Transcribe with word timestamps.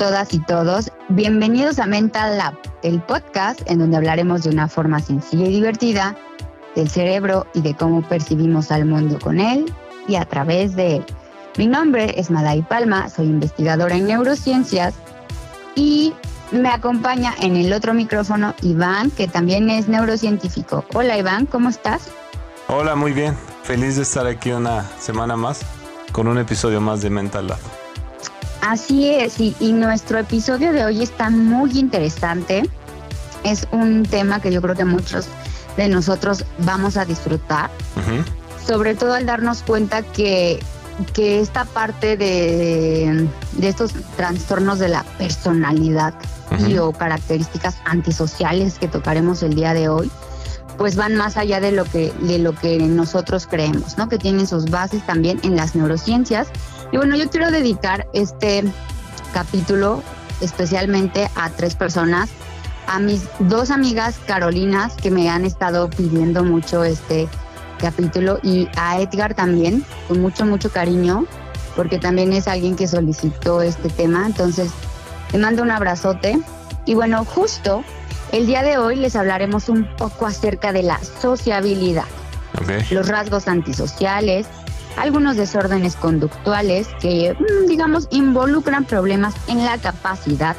Todas 0.00 0.32
y 0.32 0.38
todos, 0.38 0.90
bienvenidos 1.10 1.78
a 1.78 1.84
Mental 1.84 2.38
Lab, 2.38 2.54
el 2.82 3.02
podcast 3.02 3.60
en 3.66 3.80
donde 3.80 3.98
hablaremos 3.98 4.42
de 4.42 4.48
una 4.48 4.66
forma 4.66 4.98
sencilla 4.98 5.44
y 5.44 5.52
divertida 5.52 6.16
del 6.74 6.88
cerebro 6.88 7.46
y 7.52 7.60
de 7.60 7.74
cómo 7.74 8.00
percibimos 8.00 8.70
al 8.70 8.86
mundo 8.86 9.18
con 9.22 9.38
él 9.38 9.70
y 10.08 10.14
a 10.16 10.24
través 10.24 10.74
de 10.74 10.96
él. 10.96 11.06
Mi 11.58 11.66
nombre 11.66 12.18
es 12.18 12.30
Madai 12.30 12.62
Palma, 12.62 13.10
soy 13.10 13.26
investigadora 13.26 13.94
en 13.94 14.06
neurociencias 14.06 14.94
y 15.74 16.14
me 16.50 16.70
acompaña 16.70 17.34
en 17.42 17.56
el 17.56 17.70
otro 17.70 17.92
micrófono 17.92 18.54
Iván, 18.62 19.10
que 19.10 19.28
también 19.28 19.68
es 19.68 19.86
neurocientífico. 19.86 20.82
Hola 20.94 21.18
Iván, 21.18 21.44
¿cómo 21.44 21.68
estás? 21.68 22.08
Hola, 22.68 22.96
muy 22.96 23.12
bien. 23.12 23.36
Feliz 23.64 23.96
de 23.96 24.02
estar 24.04 24.26
aquí 24.26 24.50
una 24.50 24.82
semana 24.98 25.36
más 25.36 25.60
con 26.10 26.26
un 26.26 26.38
episodio 26.38 26.80
más 26.80 27.02
de 27.02 27.10
Mental 27.10 27.48
Lab. 27.48 27.79
Así 28.62 29.08
es, 29.08 29.40
y, 29.40 29.72
nuestro 29.72 30.18
episodio 30.18 30.72
de 30.72 30.84
hoy 30.84 31.02
está 31.02 31.30
muy 31.30 31.78
interesante. 31.78 32.68
Es 33.42 33.66
un 33.72 34.02
tema 34.02 34.40
que 34.40 34.52
yo 34.52 34.60
creo 34.60 34.74
que 34.74 34.84
muchos 34.84 35.26
de 35.76 35.88
nosotros 35.88 36.44
vamos 36.58 36.96
a 36.96 37.04
disfrutar, 37.06 37.70
sobre 38.66 38.94
todo 38.94 39.14
al 39.14 39.24
darnos 39.24 39.62
cuenta 39.62 40.02
que, 40.02 40.60
que 41.14 41.40
esta 41.40 41.64
parte 41.64 42.18
de, 42.18 43.26
de 43.52 43.68
estos 43.68 43.92
trastornos 44.16 44.78
de 44.78 44.88
la 44.88 45.04
personalidad 45.16 46.12
y 46.66 46.76
o 46.78 46.92
características 46.92 47.76
antisociales 47.84 48.78
que 48.78 48.88
tocaremos 48.88 49.42
el 49.42 49.54
día 49.54 49.72
de 49.72 49.88
hoy, 49.88 50.10
pues 50.76 50.96
van 50.96 51.14
más 51.14 51.36
allá 51.36 51.60
de 51.60 51.72
lo 51.72 51.84
que 51.84 52.12
de 52.20 52.38
lo 52.38 52.54
que 52.54 52.78
nosotros 52.78 53.46
creemos, 53.46 53.96
¿no? 53.98 54.08
Que 54.08 54.18
tienen 54.18 54.46
sus 54.46 54.66
bases 54.66 55.04
también 55.06 55.40
en 55.42 55.56
las 55.56 55.74
neurociencias. 55.74 56.48
Y 56.92 56.96
bueno, 56.96 57.16
yo 57.16 57.30
quiero 57.30 57.50
dedicar 57.50 58.06
este 58.12 58.64
capítulo 59.32 60.02
especialmente 60.40 61.30
a 61.36 61.50
tres 61.50 61.74
personas, 61.74 62.30
a 62.86 62.98
mis 62.98 63.28
dos 63.38 63.70
amigas 63.70 64.18
carolinas 64.26 64.94
que 64.94 65.10
me 65.10 65.30
han 65.30 65.44
estado 65.44 65.88
pidiendo 65.90 66.42
mucho 66.42 66.82
este 66.82 67.28
capítulo 67.78 68.38
y 68.42 68.68
a 68.76 69.00
Edgar 69.00 69.34
también, 69.34 69.84
con 70.08 70.20
mucho, 70.20 70.44
mucho 70.44 70.70
cariño, 70.70 71.26
porque 71.76 71.98
también 71.98 72.32
es 72.32 72.48
alguien 72.48 72.76
que 72.76 72.88
solicitó 72.88 73.62
este 73.62 73.88
tema. 73.88 74.26
Entonces, 74.26 74.70
le 75.32 75.38
mando 75.38 75.62
un 75.62 75.70
abrazote. 75.70 76.40
Y 76.86 76.94
bueno, 76.94 77.24
justo 77.24 77.84
el 78.32 78.46
día 78.46 78.62
de 78.62 78.78
hoy 78.78 78.96
les 78.96 79.16
hablaremos 79.16 79.68
un 79.68 79.88
poco 79.96 80.26
acerca 80.26 80.72
de 80.72 80.82
la 80.82 80.98
sociabilidad, 81.20 82.04
los 82.90 83.08
rasgos 83.08 83.48
antisociales, 83.48 84.46
algunos 84.96 85.36
desórdenes 85.36 85.96
conductuales 85.96 86.88
que, 87.00 87.34
mm, 87.34 87.66
digamos, 87.66 88.08
involucran 88.10 88.84
problemas 88.84 89.34
en 89.48 89.64
la 89.64 89.78
capacidad 89.78 90.56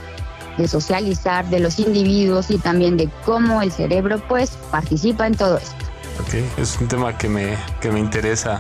de 0.58 0.68
socializar 0.68 1.50
de 1.50 1.60
los 1.60 1.80
individuos 1.80 2.52
y 2.52 2.58
también 2.58 2.98
de 2.98 3.10
cómo 3.26 3.62
el 3.62 3.72
cerebro 3.72 4.22
pues 4.28 4.52
participa 4.70 5.28
en 5.28 5.36
todo 5.36 5.58
esto. 5.58 5.76
Ok, 6.20 6.36
es 6.58 6.78
un 6.80 6.88
tema 6.88 7.18
que 7.18 7.30
me, 7.30 7.58
que 7.80 7.92
me 7.92 8.00
interesa 8.00 8.60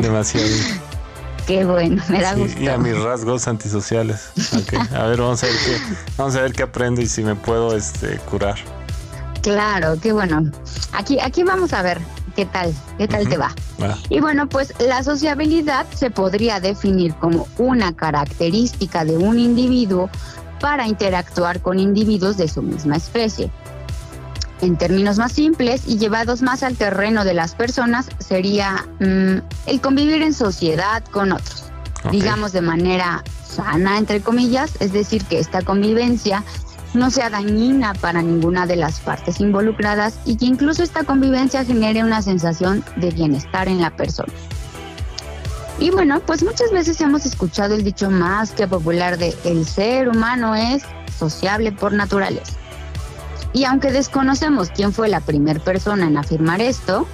demasiado. 0.00 0.46
Qué 1.46 1.64
bueno, 1.64 2.02
me 2.08 2.22
da 2.22 2.34
gusto. 2.34 2.58
Y 2.58 2.68
a 2.68 2.78
mis 2.78 2.98
rasgos 2.98 3.46
antisociales. 3.48 4.30
A 4.94 5.06
ver, 5.06 5.20
vamos 5.20 5.42
a 5.42 5.46
ver 5.46 5.56
qué, 5.66 5.78
vamos 6.16 6.36
a 6.36 6.40
ver 6.40 6.52
qué 6.54 6.62
aprendo 6.62 7.02
y 7.02 7.06
si 7.06 7.22
me 7.22 7.34
puedo 7.34 7.76
este 7.76 8.16
curar. 8.20 8.56
Claro, 9.42 9.98
qué 10.00 10.14
bueno. 10.14 10.50
Aquí, 10.92 11.18
aquí 11.20 11.42
vamos 11.42 11.74
a 11.74 11.82
ver 11.82 12.00
qué 12.34 12.46
tal, 12.46 12.74
qué 12.98 13.08
tal 13.08 13.28
te 13.28 13.36
va. 13.36 13.54
Y 14.08 14.20
bueno, 14.20 14.48
pues 14.48 14.72
la 14.78 15.02
sociabilidad 15.02 15.86
se 15.94 16.10
podría 16.10 16.60
definir 16.60 17.14
como 17.14 17.48
una 17.58 17.94
característica 17.94 19.04
de 19.04 19.16
un 19.16 19.38
individuo 19.38 20.10
para 20.60 20.86
interactuar 20.86 21.60
con 21.60 21.78
individuos 21.78 22.36
de 22.36 22.48
su 22.48 22.62
misma 22.62 22.96
especie. 22.96 23.50
En 24.60 24.76
términos 24.76 25.18
más 25.18 25.32
simples 25.32 25.82
y 25.86 25.98
llevados 25.98 26.40
más 26.40 26.62
al 26.62 26.76
terreno 26.76 27.24
de 27.24 27.34
las 27.34 27.54
personas, 27.54 28.08
sería 28.18 28.86
mm, 29.00 29.38
el 29.66 29.80
convivir 29.80 30.22
en 30.22 30.32
sociedad 30.32 31.04
con 31.10 31.32
otros, 31.32 31.64
digamos 32.10 32.52
de 32.52 32.62
manera 32.62 33.22
sana, 33.46 33.98
entre 33.98 34.20
comillas, 34.20 34.72
es 34.80 34.92
decir, 34.92 35.24
que 35.24 35.38
esta 35.38 35.62
convivencia 35.62 36.44
no 36.94 37.10
sea 37.10 37.30
dañina 37.30 37.94
para 37.94 38.22
ninguna 38.22 38.66
de 38.66 38.76
las 38.76 39.00
partes 39.00 39.40
involucradas 39.40 40.18
y 40.24 40.36
que 40.36 40.46
incluso 40.46 40.82
esta 40.82 41.04
convivencia 41.04 41.64
genere 41.64 42.02
una 42.02 42.22
sensación 42.22 42.84
de 42.96 43.10
bienestar 43.10 43.68
en 43.68 43.80
la 43.80 43.90
persona. 43.90 44.32
Y 45.78 45.90
bueno, 45.90 46.20
pues 46.20 46.44
muchas 46.44 46.70
veces 46.70 47.00
hemos 47.00 47.26
escuchado 47.26 47.74
el 47.74 47.82
dicho 47.82 48.10
más 48.10 48.52
que 48.52 48.68
popular 48.68 49.18
de 49.18 49.34
el 49.44 49.66
ser 49.66 50.08
humano 50.08 50.54
es 50.54 50.84
sociable 51.18 51.72
por 51.72 51.92
naturaleza. 51.92 52.52
Y 53.52 53.64
aunque 53.64 53.92
desconocemos 53.92 54.70
quién 54.70 54.92
fue 54.92 55.08
la 55.08 55.20
primera 55.20 55.60
persona 55.60 56.06
en 56.06 56.16
afirmar 56.16 56.60
esto, 56.60 57.06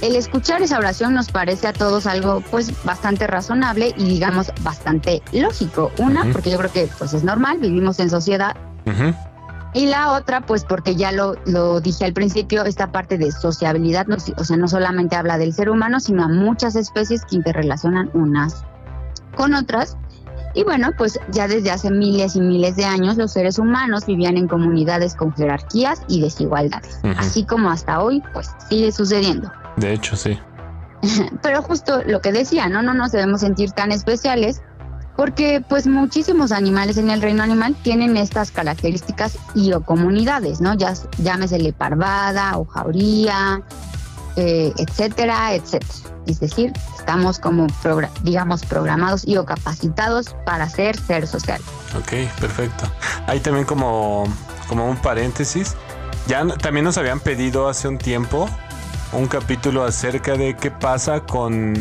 el 0.00 0.14
escuchar 0.14 0.62
esa 0.62 0.78
oración 0.78 1.12
nos 1.12 1.30
parece 1.30 1.66
a 1.66 1.72
todos 1.72 2.06
algo 2.06 2.40
pues 2.50 2.72
bastante 2.84 3.26
razonable 3.26 3.94
y 3.96 4.04
digamos 4.04 4.52
bastante 4.62 5.22
lógico. 5.32 5.90
Una, 5.98 6.24
porque 6.32 6.50
yo 6.50 6.58
creo 6.58 6.72
que 6.72 6.88
pues 6.98 7.14
es 7.14 7.24
normal, 7.24 7.58
vivimos 7.58 7.98
en 7.98 8.10
sociedad. 8.10 8.56
Y 9.74 9.86
la 9.86 10.12
otra, 10.12 10.40
pues 10.40 10.64
porque 10.64 10.96
ya 10.96 11.12
lo, 11.12 11.34
lo 11.44 11.80
dije 11.80 12.04
al 12.04 12.14
principio, 12.14 12.64
esta 12.64 12.90
parte 12.90 13.18
de 13.18 13.30
sociabilidad, 13.30 14.06
o 14.10 14.44
sea, 14.44 14.56
no 14.56 14.66
solamente 14.66 15.14
habla 15.14 15.36
del 15.36 15.52
ser 15.52 15.68
humano, 15.68 16.00
sino 16.00 16.24
a 16.24 16.28
muchas 16.28 16.74
especies 16.74 17.24
que 17.26 17.36
interrelacionan 17.36 18.10
unas 18.14 18.64
con 19.36 19.54
otras 19.54 19.96
y 20.54 20.64
bueno, 20.64 20.90
pues 20.96 21.20
ya 21.30 21.46
desde 21.46 21.70
hace 21.70 21.90
miles 21.90 22.34
y 22.34 22.40
miles 22.40 22.76
de 22.76 22.84
años 22.84 23.16
los 23.16 23.32
seres 23.32 23.58
humanos 23.58 24.06
vivían 24.06 24.36
en 24.36 24.48
comunidades 24.48 25.14
con 25.14 25.32
jerarquías 25.34 26.02
y 26.08 26.20
desigualdades. 26.20 26.98
Así 27.16 27.44
como 27.44 27.70
hasta 27.70 28.00
hoy, 28.00 28.22
pues 28.32 28.50
sigue 28.68 28.90
sucediendo. 28.90 29.52
De 29.76 29.92
hecho, 29.92 30.16
sí. 30.16 30.38
Pero 31.42 31.62
justo 31.62 32.02
lo 32.04 32.20
que 32.20 32.32
decía, 32.32 32.68
¿no? 32.68 32.82
No 32.82 32.94
nos 32.94 33.12
debemos 33.12 33.42
sentir 33.42 33.70
tan 33.72 33.92
especiales 33.92 34.62
porque 35.18 35.60
pues 35.68 35.88
muchísimos 35.88 36.52
animales 36.52 36.96
en 36.96 37.10
el 37.10 37.20
reino 37.20 37.42
animal 37.42 37.74
tienen 37.82 38.16
estas 38.16 38.52
características 38.52 39.36
y 39.52 39.72
o 39.72 39.80
comunidades, 39.80 40.60
¿no? 40.60 40.74
Ya, 40.74 40.94
llámesele 41.18 41.72
parvada 41.72 42.56
o 42.56 42.64
jauría, 42.64 43.60
eh, 44.36 44.72
etcétera, 44.78 45.54
etcétera. 45.54 45.92
Es 46.28 46.38
decir, 46.38 46.72
estamos 46.96 47.40
como, 47.40 47.66
digamos, 48.22 48.64
programados 48.64 49.26
y 49.26 49.36
o 49.38 49.44
capacitados 49.44 50.36
para 50.46 50.68
ser 50.68 50.96
ser 50.96 51.26
social. 51.26 51.60
Ok, 51.98 52.12
perfecto. 52.38 52.84
Hay 53.26 53.40
también 53.40 53.66
como, 53.66 54.22
como 54.68 54.88
un 54.88 54.98
paréntesis. 54.98 55.74
Ya 56.28 56.46
también 56.46 56.84
nos 56.84 56.96
habían 56.96 57.18
pedido 57.18 57.68
hace 57.68 57.88
un 57.88 57.98
tiempo 57.98 58.48
un 59.12 59.26
capítulo 59.26 59.84
acerca 59.84 60.36
de 60.36 60.54
qué 60.54 60.70
pasa 60.70 61.20
con, 61.20 61.74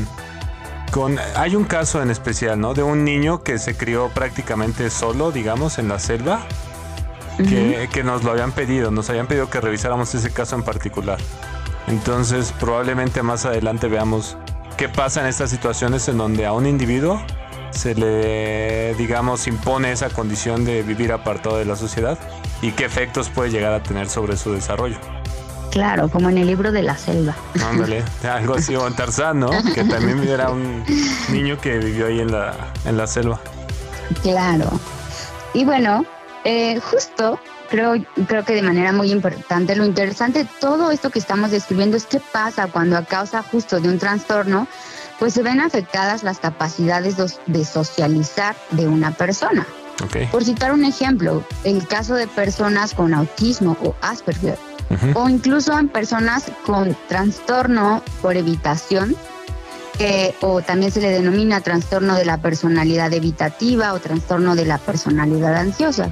con... 0.92 1.18
Hay 1.36 1.56
un 1.56 1.64
caso 1.64 2.02
en 2.02 2.10
especial, 2.10 2.60
¿no? 2.60 2.74
De 2.74 2.84
un 2.84 3.04
niño 3.04 3.44
que 3.44 3.60
se 3.60 3.76
crió 3.76 4.10
prácticamente 4.10 4.90
solo, 4.90 5.32
digamos, 5.32 5.78
en 5.80 5.88
la 5.88 6.00
selva. 6.00 6.46
que, 7.38 7.88
que 7.94 8.04
nos 8.04 8.24
lo 8.24 8.32
habían 8.32 8.52
pedido, 8.52 8.90
nos 8.90 9.10
habían 9.12 9.28
pedido 9.28 9.48
que 9.50 9.62
revisáramos 9.62 10.14
ese 10.16 10.32
caso 10.32 10.56
en 10.56 10.64
particular. 10.64 11.20
Entonces 11.88 12.54
probablemente 12.60 13.24
más 13.24 13.46
adelante 13.46 13.88
veamos 13.88 14.38
qué 14.76 14.90
pasa 14.90 15.22
en 15.22 15.28
estas 15.28 15.50
situaciones 15.50 16.08
en 16.10 16.18
donde 16.18 16.46
a 16.46 16.54
un 16.54 16.66
individuo 16.66 17.22
se 17.72 17.96
le, 17.96 18.96
digamos, 18.96 19.48
impone 19.48 19.92
esa 19.92 20.10
condición 20.10 20.66
de 20.66 20.84
vivir 20.84 21.12
apartado 21.12 21.58
de 21.58 21.66
la 21.66 21.76
sociedad 21.76 22.18
y 22.62 22.72
qué 22.72 22.86
efectos 22.86 23.30
puede 23.30 23.52
llegar 23.52 23.74
a 23.74 23.84
tener 23.84 24.10
sobre 24.10 24.36
su 24.36 24.52
desarrollo. 24.54 24.98
Claro, 25.72 26.10
como 26.10 26.30
en 26.30 26.38
el 26.38 26.48
libro 26.48 26.72
de 26.72 26.84
la 26.84 26.98
selva. 26.98 27.36
Ándale, 27.64 28.04
algo 28.30 28.56
así, 28.56 28.76
o 28.76 28.88
en 28.88 28.96
Tarzán, 28.96 29.40
¿no? 29.40 29.50
Que 29.74 29.84
también 29.84 30.28
era 30.28 30.50
un 30.50 30.84
niño 31.32 31.60
que 31.60 31.78
vivió 31.78 32.08
ahí 32.08 32.20
en 32.20 32.32
la, 32.32 32.54
en 32.86 32.98
la 32.98 33.08
selva. 33.08 33.40
Claro. 34.22 34.80
Y 35.54 35.66
bueno, 35.66 36.06
eh, 36.44 36.80
justo 36.80 37.40
creo, 37.70 37.96
creo 38.28 38.46
que 38.46 38.54
de 38.54 38.62
manera 38.62 38.92
muy 38.92 39.12
importante. 39.12 39.76
Lo 39.76 39.86
interesante 39.86 40.44
de 40.44 40.50
todo 40.60 40.92
esto 40.92 41.10
que 41.10 41.20
estamos 41.20 41.52
describiendo 41.52 41.98
es 41.98 42.06
qué 42.06 42.20
pasa 42.20 42.68
cuando 42.68 42.98
a 42.98 43.04
causa 43.04 43.44
justo 43.44 43.80
de 43.80 43.90
un 43.90 44.00
trastorno, 44.00 44.68
pues 45.20 45.34
se 45.34 45.44
ven 45.44 45.60
afectadas 45.60 46.24
las 46.24 46.40
capacidades 46.40 47.16
de 47.46 47.66
socializar 47.66 48.56
de 48.72 48.88
una 48.88 49.12
persona. 49.12 49.66
Por 50.32 50.44
citar 50.44 50.74
un 50.74 50.86
ejemplo, 50.86 51.44
el 51.64 51.88
caso 51.88 52.14
de 52.14 52.28
personas 52.28 52.94
con 52.94 53.16
autismo 53.16 53.76
o 53.84 53.96
Asperger, 54.02 54.58
o 55.14 55.30
incluso 55.30 55.78
en 55.78 55.90
personas 55.90 56.52
con 56.66 56.96
trastorno 57.08 58.02
por 58.22 58.38
evitación, 58.38 59.16
o 60.42 60.62
también 60.62 60.92
se 60.92 61.02
le 61.02 61.10
denomina 61.10 61.62
trastorno 61.62 62.16
de 62.16 62.26
la 62.26 62.38
personalidad 62.38 63.12
evitativa 63.14 63.94
o 63.94 64.00
trastorno 64.00 64.56
de 64.56 64.66
la 64.66 64.78
personalidad 64.78 65.56
ansiosa. 65.56 66.12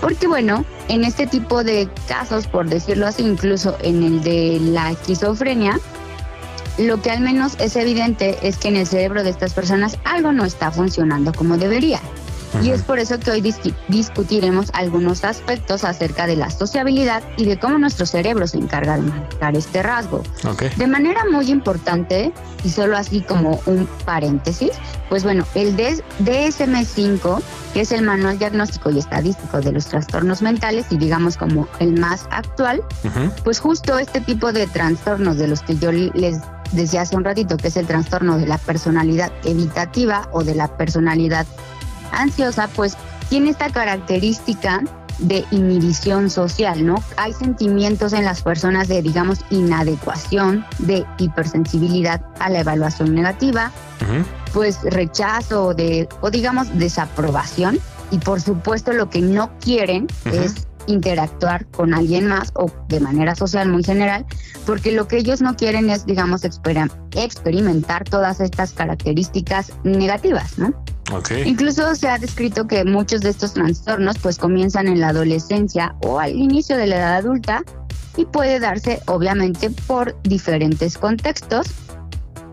Porque 0.00 0.26
bueno, 0.26 0.64
en 0.88 1.04
este 1.04 1.26
tipo 1.26 1.62
de 1.62 1.88
casos, 2.08 2.46
por 2.46 2.68
decirlo 2.68 3.06
así, 3.06 3.22
incluso 3.22 3.76
en 3.82 4.02
el 4.02 4.22
de 4.22 4.58
la 4.60 4.90
esquizofrenia, 4.90 5.78
lo 6.78 7.00
que 7.02 7.10
al 7.10 7.20
menos 7.20 7.54
es 7.60 7.76
evidente 7.76 8.38
es 8.42 8.56
que 8.56 8.68
en 8.68 8.76
el 8.76 8.86
cerebro 8.86 9.22
de 9.22 9.30
estas 9.30 9.52
personas 9.52 9.98
algo 10.04 10.32
no 10.32 10.44
está 10.44 10.70
funcionando 10.72 11.32
como 11.32 11.58
debería. 11.58 12.00
Y 12.60 12.70
es 12.70 12.82
por 12.82 12.98
eso 12.98 13.18
que 13.18 13.30
hoy 13.30 13.54
discutiremos 13.88 14.70
algunos 14.74 15.24
aspectos 15.24 15.84
acerca 15.84 16.26
de 16.26 16.36
la 16.36 16.50
sociabilidad 16.50 17.22
y 17.36 17.46
de 17.46 17.58
cómo 17.58 17.78
nuestro 17.78 18.04
cerebro 18.04 18.46
se 18.46 18.58
encarga 18.58 18.96
de 18.96 19.02
manejar 19.02 19.56
este 19.56 19.82
rasgo. 19.82 20.22
De 20.76 20.86
manera 20.86 21.22
muy 21.30 21.50
importante, 21.50 22.32
y 22.64 22.68
solo 22.68 22.96
así 22.96 23.22
como 23.22 23.60
un 23.66 23.88
paréntesis, 24.04 24.72
pues 25.08 25.24
bueno, 25.24 25.44
el 25.54 25.76
DSM-5, 25.76 27.40
que 27.74 27.80
es 27.80 27.92
el 27.92 28.02
Manual 28.02 28.38
Diagnóstico 28.38 28.90
y 28.90 28.98
Estadístico 28.98 29.60
de 29.60 29.72
los 29.72 29.86
Trastornos 29.86 30.42
Mentales, 30.42 30.86
y 30.90 30.98
digamos 30.98 31.36
como 31.36 31.66
el 31.80 31.98
más 31.98 32.26
actual, 32.30 32.82
pues 33.44 33.60
justo 33.60 33.98
este 33.98 34.20
tipo 34.20 34.52
de 34.52 34.66
trastornos 34.66 35.38
de 35.38 35.48
los 35.48 35.62
que 35.62 35.76
yo 35.76 35.90
les 35.90 36.38
decía 36.72 37.02
hace 37.02 37.16
un 37.16 37.24
ratito, 37.24 37.56
que 37.56 37.68
es 37.68 37.76
el 37.76 37.86
trastorno 37.86 38.38
de 38.38 38.46
la 38.46 38.58
personalidad 38.58 39.32
evitativa 39.44 40.28
o 40.32 40.44
de 40.44 40.54
la 40.54 40.68
personalidad 40.76 41.46
ansiosa, 42.12 42.68
pues 42.68 42.96
tiene 43.28 43.50
esta 43.50 43.70
característica 43.70 44.82
de 45.18 45.44
inhibición 45.50 46.30
social, 46.30 46.84
¿no? 46.84 47.02
Hay 47.16 47.32
sentimientos 47.32 48.12
en 48.12 48.24
las 48.24 48.42
personas 48.42 48.88
de, 48.88 49.02
digamos, 49.02 49.40
inadecuación, 49.50 50.64
de 50.78 51.04
hipersensibilidad 51.18 52.22
a 52.40 52.50
la 52.50 52.60
evaluación 52.60 53.14
negativa, 53.14 53.70
pues 54.52 54.80
rechazo 54.82 55.74
de, 55.74 56.08
o 56.20 56.30
digamos, 56.30 56.76
desaprobación. 56.78 57.78
Y 58.10 58.18
por 58.18 58.40
supuesto 58.40 58.92
lo 58.92 59.08
que 59.08 59.22
no 59.22 59.58
quieren 59.58 60.06
es 60.26 60.66
interactuar 60.86 61.66
con 61.66 61.94
alguien 61.94 62.26
más 62.26 62.50
o 62.54 62.70
de 62.88 63.00
manera 63.00 63.34
social 63.34 63.68
muy 63.68 63.84
general, 63.84 64.26
porque 64.66 64.92
lo 64.92 65.08
que 65.08 65.16
ellos 65.16 65.40
no 65.40 65.56
quieren 65.56 65.88
es, 65.88 66.04
digamos, 66.04 66.42
experimentar 66.44 68.04
todas 68.04 68.40
estas 68.40 68.72
características 68.72 69.72
negativas, 69.84 70.58
¿no? 70.58 70.74
Incluso 71.44 71.94
se 71.94 72.08
ha 72.08 72.18
descrito 72.18 72.66
que 72.66 72.84
muchos 72.84 73.20
de 73.20 73.30
estos 73.30 73.54
trastornos 73.54 74.18
pues 74.18 74.38
comienzan 74.38 74.88
en 74.88 75.00
la 75.00 75.08
adolescencia 75.08 75.94
o 76.02 76.18
al 76.18 76.34
inicio 76.34 76.76
de 76.76 76.86
la 76.86 76.96
edad 76.96 77.16
adulta 77.16 77.62
y 78.16 78.24
puede 78.24 78.60
darse 78.60 79.00
obviamente 79.06 79.70
por 79.86 80.20
diferentes 80.22 80.96
contextos. 80.96 81.66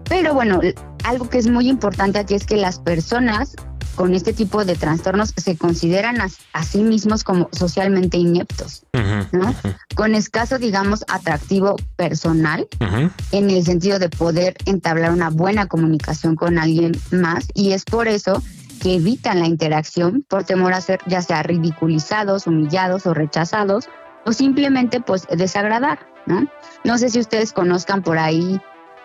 Pero 0.10 0.34
bueno, 0.34 0.60
algo 1.04 1.30
que 1.30 1.38
es 1.38 1.48
muy 1.48 1.70
importante 1.70 2.20
aquí 2.20 2.34
es 2.34 2.46
que 2.46 2.58
las 2.58 2.80
personas 2.80 3.56
con 3.96 4.14
este 4.14 4.34
tipo 4.34 4.66
de 4.66 4.76
trastornos 4.76 5.34
se 5.36 5.58
consideran 5.58 6.18
a, 6.22 6.64
sí 6.64 6.84
mismos 6.84 7.24
como 7.24 7.50
socialmente 7.52 8.18
ineptos, 8.18 8.84
¿no? 9.32 9.54
Con 9.96 10.16
escaso, 10.16 10.58
digamos, 10.58 11.04
atractivo 11.08 11.76
personal, 11.96 12.68
en 13.32 13.50
el 13.50 13.64
sentido 13.64 14.00
de 14.00 14.10
poder 14.10 14.56
entablar 14.66 15.12
una 15.12 15.30
buena 15.30 15.68
comunicación 15.68 16.36
con 16.36 16.58
alguien 16.58 16.94
más, 17.12 17.48
y 17.54 17.72
es 17.72 17.86
por 17.86 18.08
eso 18.08 18.42
que 18.82 18.96
evitan 18.96 19.40
la 19.40 19.48
interacción 19.48 20.26
por 20.28 20.44
temor 20.44 20.74
a 20.74 20.82
ser 20.82 21.00
ya 21.06 21.22
sea 21.22 21.44
ridiculizados, 21.44 22.48
humillados 22.48 23.06
o 23.06 23.14
rechazados, 23.14 23.90
o 24.26 24.34
simplemente 24.34 25.02
pues 25.02 25.28
desagradar, 25.30 26.00
¿no? 26.26 26.48
No 26.84 26.98
sé 26.98 27.10
si 27.10 27.20
ustedes 27.20 27.54
conozcan 27.54 28.02
por 28.02 28.18
ahí, 28.18 28.62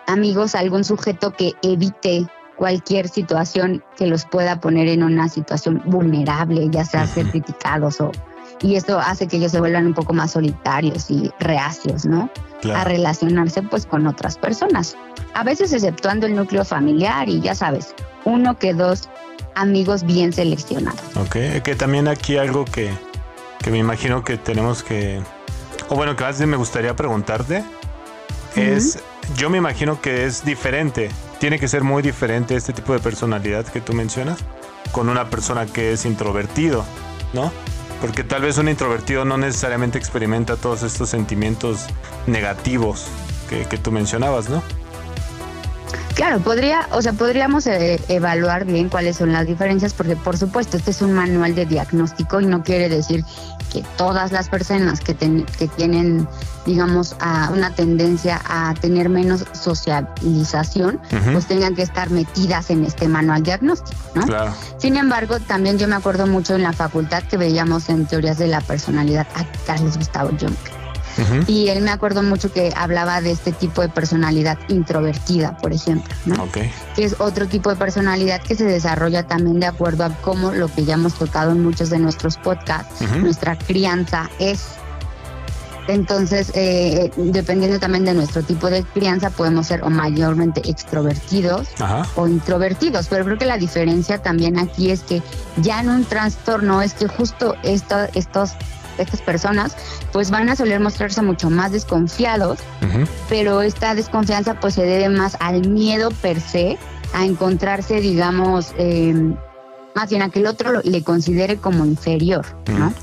amigos, 0.07 0.55
algún 0.55 0.83
sujeto 0.83 1.33
que 1.33 1.53
evite 1.61 2.27
cualquier 2.55 3.07
situación 3.07 3.83
que 3.97 4.07
los 4.07 4.25
pueda 4.25 4.59
poner 4.59 4.87
en 4.87 5.03
una 5.03 5.29
situación 5.29 5.81
vulnerable, 5.85 6.69
ya 6.69 6.85
sea 6.85 7.05
ser 7.07 7.29
criticados 7.29 8.01
o 8.01 8.11
y 8.61 8.75
esto 8.75 8.99
hace 8.99 9.27
que 9.27 9.37
ellos 9.37 9.51
se 9.51 9.59
vuelvan 9.59 9.85
un 9.85 9.93
poco 9.93 10.13
más 10.13 10.31
solitarios 10.31 11.09
y 11.11 11.31
reacios, 11.39 12.05
¿no? 12.05 12.29
A 12.73 12.83
relacionarse 12.83 13.61
pues 13.61 13.85
con 13.85 14.07
otras 14.07 14.37
personas. 14.37 14.95
A 15.33 15.43
veces 15.43 15.73
exceptuando 15.73 16.25
el 16.25 16.35
núcleo 16.35 16.63
familiar 16.65 17.29
y 17.29 17.41
ya 17.41 17.53
sabes, 17.53 17.93
uno 18.23 18.57
que 18.57 18.73
dos 18.73 19.09
amigos 19.55 20.03
bien 20.03 20.33
seleccionados. 20.33 21.01
Ok, 21.15 21.61
que 21.63 21.75
también 21.77 22.07
aquí 22.07 22.37
algo 22.37 22.65
que, 22.65 22.91
que 23.61 23.71
me 23.71 23.77
imagino 23.77 24.23
que 24.23 24.37
tenemos 24.37 24.83
que, 24.83 25.21
o 25.89 25.95
bueno, 25.95 26.15
que 26.15 26.23
más 26.23 26.39
me 26.39 26.57
gustaría 26.57 26.95
preguntarte, 26.95 27.63
es, 28.55 28.99
yo 29.35 29.49
me 29.49 29.57
imagino 29.57 30.01
que 30.01 30.25
es 30.25 30.45
diferente 30.45 31.09
tiene 31.39 31.59
que 31.59 31.67
ser 31.67 31.83
muy 31.83 32.01
diferente 32.01 32.55
este 32.55 32.73
tipo 32.73 32.93
de 32.93 32.99
personalidad 32.99 33.65
que 33.65 33.81
tú 33.81 33.93
mencionas 33.93 34.39
con 34.91 35.09
una 35.09 35.29
persona 35.29 35.65
que 35.65 35.93
es 35.93 36.05
introvertido, 36.05 36.85
¿no? 37.33 37.51
Porque 38.01 38.23
tal 38.23 38.41
vez 38.41 38.57
un 38.57 38.69
introvertido 38.69 39.25
no 39.25 39.37
necesariamente 39.37 39.97
experimenta 39.97 40.55
todos 40.55 40.83
estos 40.83 41.09
sentimientos 41.09 41.87
negativos 42.27 43.07
que, 43.49 43.65
que 43.65 43.77
tú 43.77 43.91
mencionabas, 43.91 44.49
¿no? 44.49 44.63
Claro, 46.15 46.39
podría, 46.39 46.87
o 46.91 47.01
sea, 47.01 47.11
podríamos 47.11 47.67
eh, 47.67 47.99
evaluar 48.07 48.63
bien 48.63 48.87
cuáles 48.87 49.17
son 49.17 49.33
las 49.33 49.45
diferencias, 49.45 49.93
porque 49.93 50.15
por 50.15 50.37
supuesto 50.37 50.77
este 50.77 50.91
es 50.91 51.01
un 51.01 51.11
manual 51.11 51.55
de 51.55 51.65
diagnóstico 51.65 52.39
y 52.39 52.45
no 52.45 52.63
quiere 52.63 52.87
decir 52.87 53.25
que 53.71 53.83
todas 53.97 54.31
las 54.31 54.47
personas 54.47 55.01
que, 55.01 55.13
que 55.13 55.67
tienen, 55.67 56.25
digamos, 56.65 57.17
a 57.19 57.49
una 57.51 57.75
tendencia 57.75 58.41
a 58.47 58.73
tener 58.75 59.09
menos 59.09 59.43
socialización, 59.51 61.01
pues 61.33 61.47
tengan 61.47 61.75
que 61.75 61.81
estar 61.81 62.09
metidas 62.09 62.69
en 62.69 62.85
este 62.85 63.09
manual 63.09 63.43
diagnóstico, 63.43 63.99
¿no? 64.13 64.25
Claro. 64.25 64.53
Sin 64.77 64.95
embargo, 64.95 65.41
también 65.41 65.77
yo 65.77 65.89
me 65.89 65.95
acuerdo 65.95 66.27
mucho 66.27 66.55
en 66.55 66.63
la 66.63 66.71
facultad 66.71 67.23
que 67.23 67.35
veíamos 67.35 67.89
en 67.89 68.05
teorías 68.05 68.37
de 68.37 68.47
la 68.47 68.61
personalidad 68.61 69.27
a 69.35 69.45
Carlos 69.65 69.97
Gustavo 69.97 70.29
Jung 70.39 70.55
y 71.47 71.69
él 71.69 71.81
me 71.81 71.91
acuerdo 71.91 72.23
mucho 72.23 72.51
que 72.51 72.73
hablaba 72.75 73.21
de 73.21 73.31
este 73.31 73.51
tipo 73.51 73.81
de 73.81 73.89
personalidad 73.89 74.57
introvertida, 74.67 75.57
por 75.57 75.73
ejemplo, 75.73 76.13
¿no? 76.25 76.43
Que 76.51 77.03
es 77.03 77.15
otro 77.19 77.47
tipo 77.47 77.69
de 77.69 77.75
personalidad 77.75 78.41
que 78.41 78.55
se 78.55 78.65
desarrolla 78.65 79.23
también 79.27 79.59
de 79.59 79.67
acuerdo 79.67 80.05
a 80.05 80.09
cómo 80.21 80.51
lo 80.51 80.67
que 80.67 80.85
ya 80.85 80.95
hemos 80.95 81.13
tocado 81.15 81.51
en 81.51 81.63
muchos 81.63 81.89
de 81.89 81.99
nuestros 81.99 82.37
podcasts, 82.37 83.01
nuestra 83.17 83.57
crianza 83.57 84.29
es. 84.39 84.63
Entonces, 85.87 86.51
eh, 86.55 87.11
dependiendo 87.15 87.79
también 87.79 88.05
de 88.05 88.15
nuestro 88.15 88.41
tipo 88.41 88.71
de 88.71 88.83
crianza, 88.83 89.29
podemos 89.29 89.67
ser 89.67 89.83
o 89.83 89.91
mayormente 89.91 90.67
extrovertidos 90.67 91.67
o 92.15 92.27
introvertidos. 92.27 93.07
Pero 93.07 93.23
creo 93.23 93.37
que 93.37 93.45
la 93.45 93.59
diferencia 93.59 94.17
también 94.17 94.57
aquí 94.57 94.89
es 94.89 95.01
que 95.01 95.21
ya 95.57 95.81
en 95.81 95.89
un 95.89 96.05
trastorno 96.05 96.81
es 96.81 96.95
que 96.95 97.07
justo 97.07 97.55
esto, 97.61 97.97
estos 98.15 98.53
estas 98.97 99.21
personas 99.21 99.75
pues 100.11 100.31
van 100.31 100.49
a 100.49 100.55
soler 100.55 100.79
mostrarse 100.79 101.21
mucho 101.21 101.49
más 101.49 101.71
desconfiados, 101.71 102.59
pero 103.29 103.61
esta 103.61 103.95
desconfianza 103.95 104.59
pues 104.59 104.75
se 104.75 104.83
debe 104.83 105.09
más 105.09 105.37
al 105.39 105.67
miedo 105.67 106.09
per 106.21 106.39
se, 106.39 106.77
a 107.13 107.25
encontrarse 107.25 108.01
digamos... 108.01 108.73
Em, 108.77 109.35
más 109.95 110.09
bien 110.09 110.21
a 110.21 110.29
que 110.29 110.39
el 110.39 110.47
otro 110.47 110.81
le 110.83 111.03
considere 111.03 111.55
como 111.55 111.85
inferior, 111.85 112.45
¿no? 112.67 112.93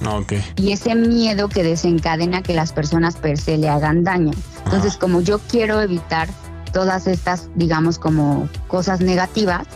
Y 0.57 0.73
ese 0.73 0.95
miedo 0.95 1.49
que 1.49 1.63
desencadena 1.63 2.43
que 2.43 2.53
las 2.53 2.73
personas 2.73 3.17
per 3.17 3.39
se 3.39 3.57
le 3.57 3.71
hagan 3.71 4.05
daño. 4.05 4.33
Entonces, 4.67 4.99
como 4.99 5.23
yo 5.23 5.39
quiero 5.39 5.81
evitar 5.81 6.29
todas 6.73 7.07
estas, 7.07 7.49
digamos, 7.55 7.99
como 7.99 8.47
cosas 8.69 9.01
negativas, 9.01 9.67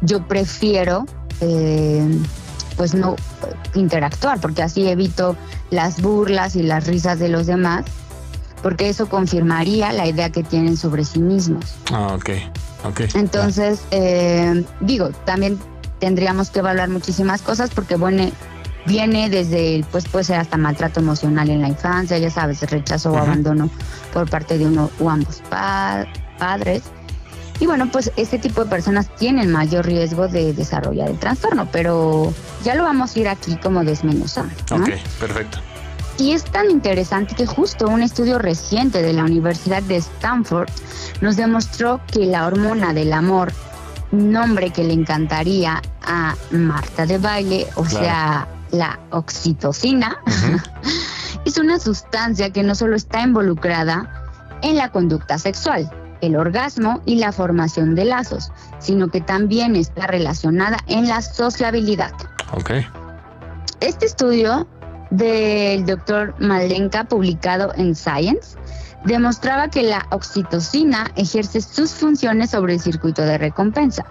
yo 0.00 0.26
prefiero 0.26 1.04
eh, 1.42 2.06
pues 2.80 2.94
no 2.94 3.14
interactuar, 3.74 4.40
porque 4.40 4.62
así 4.62 4.88
evito 4.88 5.36
las 5.68 6.00
burlas 6.00 6.56
y 6.56 6.62
las 6.62 6.86
risas 6.86 7.18
de 7.18 7.28
los 7.28 7.46
demás, 7.46 7.84
porque 8.62 8.88
eso 8.88 9.06
confirmaría 9.06 9.92
la 9.92 10.06
idea 10.06 10.30
que 10.30 10.42
tienen 10.42 10.78
sobre 10.78 11.04
sí 11.04 11.18
mismos. 11.18 11.74
Ah, 11.92 12.14
ok, 12.14 12.30
ok. 12.84 13.00
Entonces, 13.12 13.82
eh, 13.90 14.64
digo, 14.80 15.10
también 15.26 15.58
tendríamos 15.98 16.48
que 16.48 16.60
evaluar 16.60 16.88
muchísimas 16.88 17.42
cosas 17.42 17.68
porque, 17.68 17.96
bueno, 17.96 18.30
viene 18.86 19.28
desde, 19.28 19.84
pues 19.92 20.08
puede 20.08 20.24
ser 20.24 20.40
hasta 20.40 20.56
maltrato 20.56 21.00
emocional 21.00 21.50
en 21.50 21.60
la 21.60 21.68
infancia, 21.68 22.16
ya 22.16 22.30
sabes, 22.30 22.62
rechazo 22.62 23.12
o 23.12 23.18
abandono 23.18 23.68
por 24.14 24.30
parte 24.30 24.56
de 24.56 24.64
uno 24.64 24.88
o 24.98 25.10
ambos 25.10 25.42
padres. 25.50 26.84
Y 27.60 27.66
bueno, 27.66 27.90
pues 27.92 28.10
este 28.16 28.38
tipo 28.38 28.64
de 28.64 28.70
personas 28.70 29.14
tienen 29.16 29.52
mayor 29.52 29.84
riesgo 29.84 30.28
de 30.28 30.54
desarrollar 30.54 31.10
el 31.10 31.18
trastorno, 31.18 31.68
pero 31.70 32.32
ya 32.64 32.74
lo 32.74 32.84
vamos 32.84 33.14
a 33.14 33.20
ir 33.20 33.28
aquí 33.28 33.56
como 33.56 33.84
desmenuzando. 33.84 34.54
Ok, 34.70 34.88
perfecto. 35.20 35.58
Y 36.16 36.32
es 36.32 36.44
tan 36.44 36.70
interesante 36.70 37.34
que 37.34 37.46
justo 37.46 37.86
un 37.86 38.02
estudio 38.02 38.38
reciente 38.38 39.02
de 39.02 39.12
la 39.12 39.24
Universidad 39.24 39.82
de 39.82 39.96
Stanford 39.96 40.68
nos 41.20 41.36
demostró 41.36 42.00
que 42.06 42.26
la 42.26 42.46
hormona 42.46 42.92
del 42.92 43.12
amor, 43.12 43.52
nombre 44.10 44.70
que 44.70 44.84
le 44.84 44.94
encantaría 44.94 45.82
a 46.02 46.34
Marta 46.50 47.06
de 47.06 47.18
baile, 47.18 47.66
o 47.74 47.86
sea, 47.86 48.48
la 48.70 48.98
oxitocina, 49.10 50.18
es 51.44 51.58
una 51.58 51.78
sustancia 51.78 52.50
que 52.50 52.62
no 52.62 52.74
solo 52.74 52.96
está 52.96 53.22
involucrada 53.22 54.28
en 54.62 54.76
la 54.76 54.90
conducta 54.90 55.38
sexual, 55.38 55.90
el 56.20 56.36
orgasmo 56.36 57.02
y 57.06 57.16
la 57.16 57.32
formación 57.32 57.94
de 57.94 58.04
lazos, 58.04 58.52
sino 58.78 59.08
que 59.08 59.20
también 59.20 59.76
está 59.76 60.06
relacionada 60.06 60.78
en 60.86 61.08
la 61.08 61.22
sociabilidad. 61.22 62.12
Ok. 62.52 62.72
Este 63.80 64.06
estudio 64.06 64.66
del 65.10 65.86
doctor 65.86 66.34
Malenka, 66.38 67.04
publicado 67.04 67.72
en 67.76 67.94
Science, 67.94 68.56
demostraba 69.04 69.68
que 69.68 69.82
la 69.82 70.06
oxitocina 70.10 71.10
ejerce 71.16 71.60
sus 71.60 71.92
funciones 71.92 72.50
sobre 72.50 72.74
el 72.74 72.80
circuito 72.80 73.22
de 73.22 73.38
recompensa. 73.38 74.04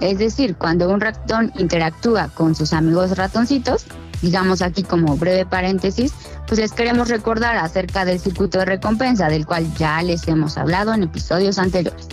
Es 0.00 0.18
decir, 0.18 0.56
cuando 0.56 0.88
un 0.88 1.00
ratón 1.00 1.52
interactúa 1.56 2.28
con 2.28 2.54
sus 2.54 2.72
amigos 2.72 3.16
ratoncitos, 3.18 3.84
digamos 4.22 4.62
aquí 4.62 4.82
como 4.82 5.16
breve 5.16 5.44
paréntesis, 5.44 6.14
pues 6.46 6.58
les 6.60 6.72
queremos 6.72 7.08
recordar 7.08 7.56
acerca 7.56 8.04
del 8.04 8.18
circuito 8.18 8.58
de 8.58 8.64
recompensa, 8.64 9.28
del 9.28 9.44
cual 9.44 9.72
ya 9.74 10.00
les 10.02 10.26
hemos 10.28 10.56
hablado 10.56 10.94
en 10.94 11.02
episodios 11.02 11.58
anteriores. 11.58 12.06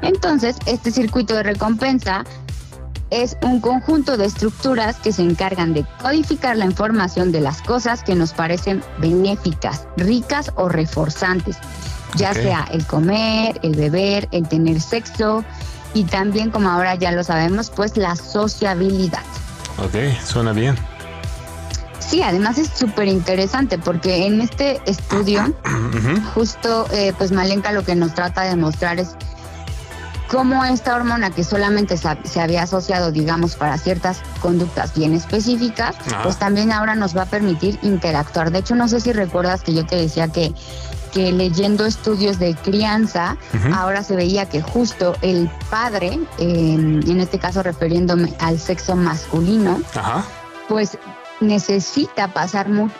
Entonces, 0.00 0.56
este 0.66 0.90
circuito 0.90 1.34
de 1.34 1.42
recompensa 1.42 2.24
es 3.10 3.36
un 3.42 3.60
conjunto 3.60 4.16
de 4.16 4.24
estructuras 4.24 4.96
que 4.96 5.12
se 5.12 5.22
encargan 5.22 5.74
de 5.74 5.84
codificar 6.00 6.56
la 6.56 6.64
información 6.64 7.30
de 7.30 7.42
las 7.42 7.60
cosas 7.60 8.02
que 8.02 8.14
nos 8.14 8.32
parecen 8.32 8.82
benéficas, 8.98 9.86
ricas 9.98 10.50
o 10.56 10.70
reforzantes, 10.70 11.58
ya 12.14 12.32
sea 12.32 12.66
el 12.72 12.86
comer, 12.86 13.60
el 13.62 13.76
beber, 13.76 14.28
el 14.32 14.48
tener 14.48 14.80
sexo 14.80 15.44
y 15.92 16.04
también, 16.04 16.50
como 16.50 16.70
ahora 16.70 16.94
ya 16.94 17.12
lo 17.12 17.22
sabemos, 17.22 17.68
pues 17.68 17.98
la 17.98 18.16
sociabilidad. 18.16 19.22
Ok, 19.78 20.18
suena 20.24 20.52
bien. 20.52 20.76
Sí, 22.06 22.22
además 22.22 22.58
es 22.58 22.68
súper 22.68 23.08
interesante 23.08 23.78
porque 23.78 24.26
en 24.26 24.40
este 24.40 24.80
estudio, 24.86 25.54
justo, 26.34 26.86
eh, 26.92 27.12
pues 27.16 27.32
Malenka 27.32 27.72
lo 27.72 27.84
que 27.84 27.94
nos 27.94 28.14
trata 28.14 28.42
de 28.42 28.56
mostrar 28.56 28.98
es 28.98 29.10
cómo 30.28 30.64
esta 30.64 30.96
hormona 30.96 31.30
que 31.30 31.44
solamente 31.44 31.96
se 31.96 32.40
había 32.40 32.62
asociado, 32.62 33.12
digamos, 33.12 33.54
para 33.54 33.76
ciertas 33.78 34.20
conductas 34.40 34.94
bien 34.94 35.14
específicas, 35.14 35.94
pues 36.22 36.38
también 36.38 36.72
ahora 36.72 36.94
nos 36.94 37.16
va 37.16 37.22
a 37.22 37.26
permitir 37.26 37.78
interactuar. 37.82 38.50
De 38.50 38.60
hecho, 38.60 38.74
no 38.74 38.88
sé 38.88 39.00
si 39.00 39.12
recuerdas 39.12 39.62
que 39.62 39.74
yo 39.74 39.86
te 39.86 39.96
decía 39.96 40.28
que 40.28 40.54
que 41.12 41.30
leyendo 41.30 41.84
estudios 41.84 42.38
de 42.38 42.54
crianza, 42.54 43.36
ahora 43.74 44.02
se 44.02 44.16
veía 44.16 44.48
que 44.48 44.62
justo 44.62 45.14
el 45.20 45.50
padre, 45.70 46.18
en 46.38 47.20
este 47.20 47.38
caso 47.38 47.62
refiriéndome 47.62 48.32
al 48.40 48.58
sexo 48.58 48.96
masculino, 48.96 49.80
pues 50.68 50.96
necesita 51.42 52.28
pasar 52.28 52.68
mucho 52.68 52.94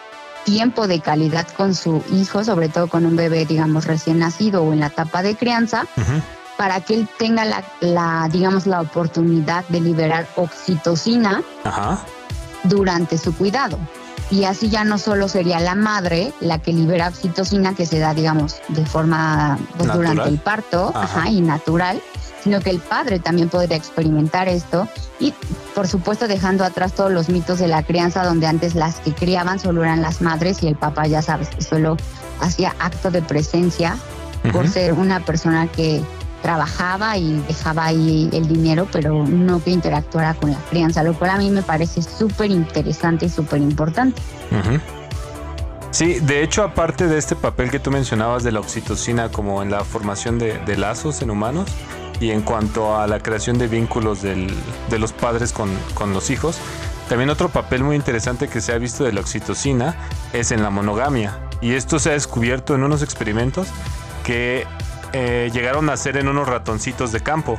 tiempo 0.45 0.87
de 0.87 1.01
calidad 1.01 1.47
con 1.57 1.75
su 1.75 2.03
hijo, 2.13 2.45
sobre 2.45 2.69
todo 2.69 2.89
con 2.89 3.07
un 3.07 3.17
bebé, 3.17 3.47
digamos, 3.47 3.87
recién 3.87 4.19
nacido 4.19 4.63
o 4.63 4.73
en 4.73 4.81
la 4.81 4.89
etapa 4.89 5.23
de 5.23 5.37
crianza, 5.37 5.87
para 6.57 6.81
que 6.81 6.95
él 6.95 7.09
tenga 7.19 7.45
la, 7.81 8.29
digamos, 8.31 8.67
la 8.67 8.81
oportunidad 8.81 9.65
de 9.69 9.81
liberar 9.81 10.27
oxitocina 10.37 11.43
durante 12.65 13.19
su 13.19 13.35
cuidado. 13.35 13.79
Y 14.31 14.45
así 14.45 14.71
ya 14.71 14.85
no 14.85 14.99
solo 14.99 15.29
sería 15.29 15.61
la 15.61 15.75
madre 15.75 16.33
la 16.41 16.59
que 16.59 16.73
libera 16.73 17.09
oxitocina, 17.09 17.75
que 17.75 17.85
se 17.85 17.99
da, 17.99 18.15
digamos, 18.15 18.57
de 18.69 18.87
forma 18.87 19.59
pues, 19.77 19.93
durante 19.93 20.29
el 20.29 20.39
parto 20.39 20.93
y 21.29 21.41
natural, 21.41 22.01
sino 22.43 22.61
que 22.61 22.71
el 22.71 22.81
padre 22.81 23.19
también 23.19 23.49
podría 23.49 23.77
experimentar 23.77 24.49
esto 24.49 24.89
y 25.21 25.33
por 25.75 25.87
supuesto 25.87 26.29
dejando 26.29 26.65
atrás 26.65 26.93
todos 26.93 27.13
los 27.13 27.29
mitos 27.29 27.59
de 27.59 27.69
la 27.69 27.83
crianza 27.83 28.25
donde 28.25 28.47
antes 28.47 28.75
las 28.75 28.97
que 28.97 29.13
criaban 29.13 29.59
solo 29.59 29.85
eran 29.85 30.03
las 30.03 30.21
madres 30.21 30.63
y 30.63 30.69
el 30.69 30.77
papá 30.77 31.07
ya 31.07 31.23
sabes 31.23 31.49
que 31.49 31.63
solo 31.63 31.97
hacía 32.41 32.75
acto 32.79 33.11
de 33.11 33.23
presencia 33.23 33.97
por 34.53 34.69
ser 34.69 34.93
una 34.93 35.21
persona 35.21 35.69
que 35.69 36.03
trabajaba 36.43 37.17
y 37.17 37.41
dejaba 37.47 37.87
ahí 37.87 38.29
el 38.33 38.49
dinero, 38.49 38.89
pero 38.91 39.25
no 39.25 39.63
que 39.63 39.71
interactuara 39.71 40.35
con 40.35 40.51
la 40.51 40.59
crianza, 40.69 41.05
lo 41.05 41.15
cual 41.15 41.31
a 41.31 41.37
mí 41.37 41.49
me 41.51 41.63
parece 41.63 42.03
súper 42.03 42.51
interesante 42.51 43.27
y 43.27 43.29
súper 43.29 43.61
importante. 43.63 44.21
Sí, 45.93 46.19
de 46.21 46.43
hecho, 46.43 46.65
aparte 46.65 47.07
de 47.07 47.19
este 47.19 47.37
papel 47.37 47.71
que 47.71 47.79
tú 47.79 47.91
mencionabas 47.91 48.43
de 48.43 48.51
la 48.51 48.61
oxitocina 48.61 49.31
como 49.31 49.63
en 49.63 49.71
la 49.71 49.85
formación 49.85 50.39
de, 50.39 50.77
lazos 50.77 51.23
en 51.23 51.31
humanos 51.31 51.71
y 52.23 52.31
en 52.31 52.43
cuanto 52.43 52.97
a 52.97 53.07
la 53.07 53.21
creación 53.21 53.59
de 53.59 53.67
vínculos 53.67 54.23
de 54.23 54.99
los 54.99 55.13
padres 55.13 55.53
con, 55.53 55.71
con 55.95 56.15
los 56.15 56.31
hijos, 56.31 56.59
también 57.09 57.31
otro 57.31 57.49
papel 57.49 57.83
muy 57.83 57.97
interesante 57.97 58.49
que 58.49 58.61
se 58.61 58.73
ha 58.73 58.79
visto 58.79 59.05
de 59.05 59.13
la 59.13 59.21
oxitocina 59.21 59.97
es 60.33 60.53
en 60.53 60.63
la 60.63 60.71
monogamia. 60.71 61.37
Y 61.61 61.75
esto 61.75 61.99
se 61.99 62.11
ha 62.11 62.13
descubierto 62.13 62.75
en 62.75 62.85
unos 62.85 63.03
experimentos 63.03 63.69
que 64.25 64.67
eh, 65.13 65.51
llegaron 65.53 65.91
a 65.91 65.97
ser 65.97 66.17
en 66.17 66.29
unos 66.29 66.49
ratoncitos 66.49 67.11
de 67.11 67.21
campo. 67.21 67.59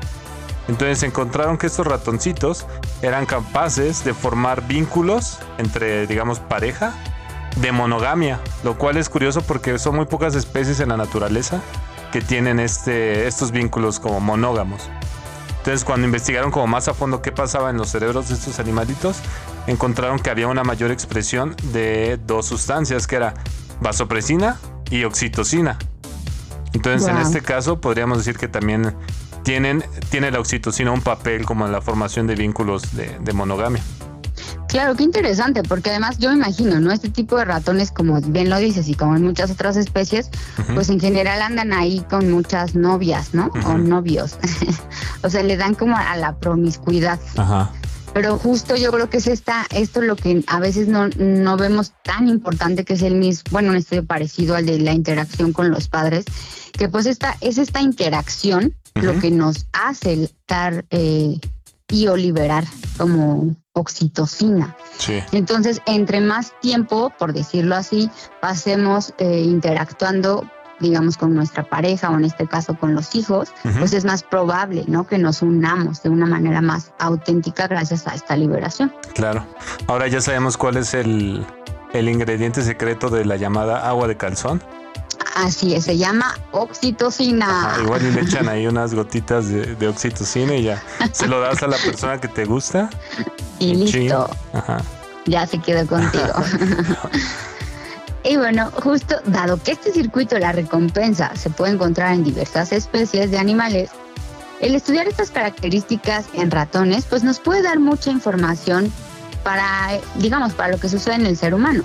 Entonces 0.70 1.04
encontraron 1.04 1.58
que 1.58 1.68
estos 1.68 1.86
ratoncitos 1.86 2.66
eran 3.02 3.26
capaces 3.26 4.06
de 4.06 4.14
formar 4.14 4.66
vínculos 4.66 5.40
entre, 5.58 6.08
digamos, 6.08 6.40
pareja 6.40 6.94
de 7.58 7.72
monogamia, 7.74 8.40
lo 8.64 8.78
cual 8.78 8.96
es 8.96 9.10
curioso 9.10 9.42
porque 9.42 9.78
son 9.78 9.98
muy 9.98 10.06
pocas 10.06 10.36
especies 10.36 10.80
en 10.80 10.90
la 10.90 10.98
naturaleza 10.98 11.62
que 12.14 12.22
tienen 12.22 12.60
este, 12.60 13.26
estos 13.26 13.52
vínculos 13.52 14.00
como 14.00 14.20
monógamos. 14.20 14.88
Entonces 15.58 15.84
cuando 15.84 16.06
investigaron 16.06 16.52
como 16.52 16.68
más 16.68 16.88
a 16.88 16.94
fondo 16.94 17.24
qué 17.24 17.32
pasaba 17.32 17.72
en 17.72 17.78
los 17.78 17.90
cerebros 17.90 18.30
de 18.30 18.36
estos 18.36 18.60
animalitos, 18.60 19.18
encontraron 19.66 20.20
que 20.20 20.30
había 20.30 20.48
una 20.48 20.64
mayor 20.64 20.92
expresión 20.92 21.56
de 21.72 22.20
dos 22.28 22.46
sustancias 22.46 23.08
que 23.08 23.16
era 23.16 23.34
vasopresina 23.82 24.60
y 24.92 25.06
oxitocina. 25.06 25.80
Entonces, 26.74 27.10
en 27.10 27.18
este 27.18 27.42
caso, 27.42 27.82
podríamos 27.82 28.20
decir 28.20 28.38
que 28.38 28.48
también 28.48 28.96
tienen, 29.44 29.84
tiene 30.12 30.30
la 30.30 30.40
oxitocina 30.40 30.92
un 30.92 31.02
papel 31.02 31.46
como 31.46 31.66
en 31.66 31.72
la 31.72 31.82
formación 31.82 32.28
de 32.28 32.36
vínculos 32.36 32.96
de, 32.96 33.34
monogamia. 33.34 33.82
Claro, 34.74 34.96
qué 34.96 35.04
interesante, 35.04 35.62
porque 35.62 35.92
además 35.92 36.18
yo 36.18 36.32
me 36.32 36.38
imagino, 36.38 36.80
¿no? 36.80 36.92
Este 36.92 37.08
tipo 37.08 37.38
de 37.38 37.46
ratones, 37.46 37.92
como 37.92 38.20
bien 38.22 38.50
lo 38.50 38.58
dices, 38.58 38.90
y 38.90 38.96
como 38.96 39.16
en 39.16 39.22
muchas 39.22 39.52
otras 39.52 39.78
especies, 39.78 40.32
pues 40.74 40.90
en 40.90 41.00
general 41.00 41.44
andan 41.44 41.74
ahí 41.74 42.04
con 42.10 42.32
muchas 42.32 42.74
novias, 42.74 43.36
¿no? 43.36 43.52
O 43.68 43.78
novios. 43.78 44.36
o 45.24 45.30
sea, 45.30 45.44
le 45.44 45.58
dan 45.58 45.76
como 45.76 45.96
a 45.96 46.16
la 46.16 46.38
promiscuidad. 46.38 47.20
Ajá. 47.38 47.70
Pero 48.16 48.40
justo 48.40 48.76
yo 48.76 48.92
creo 48.92 49.12
que 49.12 49.18
es 49.18 49.28
esta, 49.28 49.68
esto 49.70 50.02
lo 50.02 50.16
que 50.16 50.44
a 50.48 50.60
veces 50.60 50.88
no, 50.88 51.08
no 51.20 51.56
vemos 51.56 51.94
tan 52.04 52.28
importante 52.28 52.84
que 52.84 52.94
es 52.94 53.04
el 53.04 53.14
mismo, 53.14 53.44
bueno, 53.52 53.70
un 53.70 53.76
estudio 53.76 54.04
parecido 54.04 54.56
al 54.56 54.66
de 54.66 54.80
la 54.80 54.94
interacción 54.94 55.54
con 55.54 55.70
los 55.70 55.88
padres, 55.88 56.26
que 56.72 56.90
pues 56.90 57.06
esta, 57.06 57.38
es 57.42 57.60
esta 57.60 57.80
interacción 57.80 58.74
lo 58.96 59.20
que 59.20 59.30
nos 59.30 59.68
hace 59.72 60.32
dar 60.48 60.84
eh, 60.90 61.40
y 61.90 62.08
o 62.08 62.18
liberar 62.18 62.66
como 62.98 63.56
oxitocina. 63.74 64.76
Entonces, 65.32 65.82
entre 65.86 66.22
más 66.22 66.54
tiempo, 66.62 67.12
por 67.18 67.34
decirlo 67.34 67.76
así, 67.76 68.10
pasemos 68.40 69.14
eh, 69.18 69.42
interactuando 69.42 70.48
digamos, 70.80 71.18
con 71.18 71.34
nuestra 71.34 71.64
pareja 71.64 72.10
o 72.10 72.18
en 72.18 72.26
este 72.26 72.46
caso 72.46 72.76
con 72.76 72.94
los 72.94 73.16
hijos, 73.16 73.54
pues 73.80 73.94
es 73.94 74.04
más 74.04 74.22
probable, 74.22 74.84
¿no? 74.88 75.08
Que 75.08 75.18
nos 75.18 75.42
unamos 75.42 76.04
de 76.04 76.10
una 76.10 76.26
manera 76.26 76.62
más 76.62 76.92
auténtica 77.00 77.68
gracias 77.68 78.06
a 78.06 78.14
esta 78.14 78.36
liberación. 78.36 78.94
Claro. 79.14 79.46
Ahora 79.88 80.08
ya 80.08 80.20
sabemos 80.20 80.58
cuál 80.58 80.76
es 80.76 80.94
el, 80.94 81.46
el 81.94 82.10
ingrediente 82.10 82.64
secreto 82.64 83.10
de 83.10 83.24
la 83.24 83.38
llamada 83.38 83.88
agua 83.88 84.08
de 84.08 84.18
calzón. 84.18 84.62
Así 85.36 85.74
es, 85.74 85.86
se 85.86 85.98
llama 85.98 86.38
oxitocina. 86.52 87.76
igual 87.82 88.06
y 88.06 88.12
le 88.12 88.22
echan 88.22 88.48
ahí 88.48 88.68
unas 88.68 88.94
gotitas 88.94 89.50
de, 89.50 89.88
oxitocina 89.88 90.56
y 90.56 90.64
ya 90.64 90.84
se 91.12 91.28
lo 91.28 91.40
das 91.40 91.64
a 91.64 91.68
la 91.68 91.78
persona 91.78 92.22
que 92.22 92.28
te 92.28 92.46
gusta. 92.46 92.90
Y, 93.60 93.76
listo. 93.76 94.30
Ya 95.26 95.48
se 95.48 95.60
quedó 95.60 95.88
contigo. 95.88 96.24
Y 98.26 98.38
bueno, 98.38 98.72
justo 98.72 99.16
dado 99.26 99.62
que 99.62 99.74
este 99.74 99.92
circuito 99.92 100.36
de 100.36 100.42
la 100.42 100.54
recompensa 100.54 101.36
se 101.36 101.50
puede 101.50 101.74
encontrar 101.74 102.14
en 102.14 102.24
diversas 102.24 102.72
especies 102.72 103.32
de 103.32 103.38
animales, 103.38 103.92
el 104.62 104.76
estudiar 104.76 105.08
estas 105.08 105.30
características 105.30 106.28
en 106.34 106.50
ratones 106.50 107.04
pues 107.04 107.26
nos 107.26 107.42
puede 107.42 107.62
dar 107.62 107.80
mucha 107.80 108.12
información 108.12 108.94
para, 109.44 110.00
digamos, 110.16 110.54
para 110.54 110.72
lo 110.72 110.80
que 110.80 110.88
sucede 110.88 111.16
en 111.16 111.26
el 111.26 111.36
ser 111.36 111.54
humano. 111.54 111.84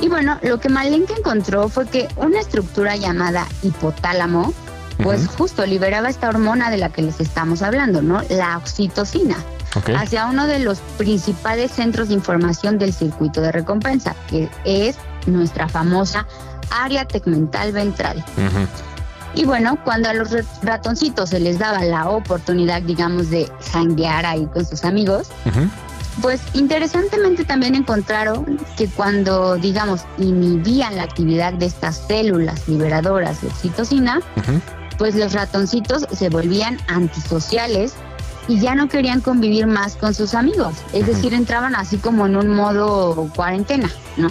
Y 0.00 0.08
bueno, 0.08 0.38
lo 0.42 0.60
que 0.60 0.68
Malenka 0.68 1.14
encontró 1.16 1.68
fue 1.68 1.86
que 1.86 2.08
una 2.16 2.40
estructura 2.40 2.96
llamada 2.96 3.46
hipotálamo, 3.62 4.52
pues 5.02 5.26
justo 5.28 5.64
liberaba 5.66 6.08
esta 6.08 6.28
hormona 6.28 6.70
de 6.70 6.76
la 6.78 6.88
que 6.88 7.02
les 7.02 7.20
estamos 7.20 7.62
hablando, 7.62 8.02
¿no? 8.02 8.22
La 8.28 8.56
oxitocina. 8.58 9.36
hacia 9.96 10.26
uno 10.26 10.46
de 10.46 10.60
los 10.60 10.78
principales 10.96 11.70
centros 11.72 12.08
de 12.08 12.14
información 12.14 12.78
del 12.78 12.92
circuito 12.92 13.40
de 13.40 13.52
recompensa, 13.52 14.14
que 14.28 14.48
es 14.64 14.96
nuestra 15.26 15.68
famosa 15.68 16.26
área 16.70 17.04
tegmental 17.06 17.72
ventral. 17.72 18.24
Y 19.34 19.44
bueno, 19.44 19.78
cuando 19.84 20.08
a 20.08 20.14
los 20.14 20.30
ratoncitos 20.62 21.30
se 21.30 21.40
les 21.40 21.58
daba 21.58 21.84
la 21.84 22.08
oportunidad, 22.08 22.82
digamos, 22.82 23.30
de 23.30 23.50
janguear 23.72 24.24
ahí 24.26 24.46
con 24.46 24.64
sus 24.64 24.84
amigos, 24.84 25.28
pues 26.22 26.40
interesantemente 26.54 27.44
también 27.44 27.74
encontraron 27.74 28.58
que 28.76 28.88
cuando, 28.88 29.56
digamos, 29.56 30.02
inhibían 30.18 30.96
la 30.96 31.04
actividad 31.04 31.52
de 31.52 31.66
estas 31.66 32.04
células 32.06 32.68
liberadoras 32.68 33.40
de 33.40 33.48
oxitocina, 33.48 34.20
pues 34.98 35.14
los 35.14 35.32
ratoncitos 35.32 36.06
se 36.10 36.28
volvían 36.28 36.78
antisociales 36.88 37.94
y 38.48 38.58
ya 38.58 38.74
no 38.74 38.88
querían 38.88 39.20
convivir 39.20 39.66
más 39.66 39.96
con 39.96 40.14
sus 40.14 40.34
amigos. 40.34 40.74
Es 40.92 41.06
decir, 41.06 41.34
entraban 41.34 41.74
así 41.76 41.98
como 41.98 42.26
en 42.26 42.36
un 42.36 42.48
modo 42.48 43.30
cuarentena, 43.34 43.90
¿no? 44.16 44.28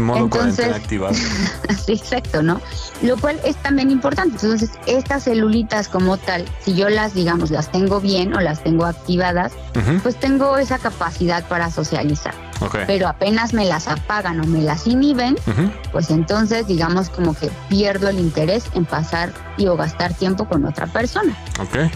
Modo 0.00 0.24
Entonces, 0.24 0.72
activado. 0.72 1.14
exacto, 1.88 2.42
¿no? 2.42 2.60
Lo 3.02 3.16
cual 3.16 3.40
es 3.44 3.56
también 3.56 3.90
importante. 3.90 4.36
Entonces, 4.36 4.70
estas 4.86 5.24
celulitas 5.24 5.88
como 5.88 6.16
tal, 6.16 6.44
si 6.60 6.74
yo 6.74 6.88
las, 6.88 7.14
digamos, 7.14 7.50
las 7.50 7.70
tengo 7.70 8.00
bien 8.00 8.34
o 8.34 8.40
las 8.40 8.62
tengo 8.62 8.86
activadas, 8.86 9.52
pues 10.02 10.16
tengo 10.16 10.56
esa 10.56 10.78
capacidad 10.78 11.46
para 11.48 11.70
socializar. 11.70 12.34
Pero 12.86 13.08
apenas 13.08 13.52
me 13.52 13.64
las 13.66 13.88
apagan 13.88 14.40
o 14.40 14.46
me 14.46 14.62
las 14.62 14.86
inhiben, 14.86 15.36
pues 15.92 16.10
entonces, 16.10 16.66
digamos, 16.66 17.10
como 17.10 17.34
que 17.34 17.50
pierdo 17.68 18.08
el 18.08 18.18
interés 18.18 18.64
en 18.74 18.84
pasar 18.84 19.32
y 19.56 19.66
o 19.66 19.76
gastar 19.76 20.14
tiempo 20.14 20.46
con 20.48 20.64
otra 20.64 20.86
persona. 20.86 21.36
Ok. 21.60 21.90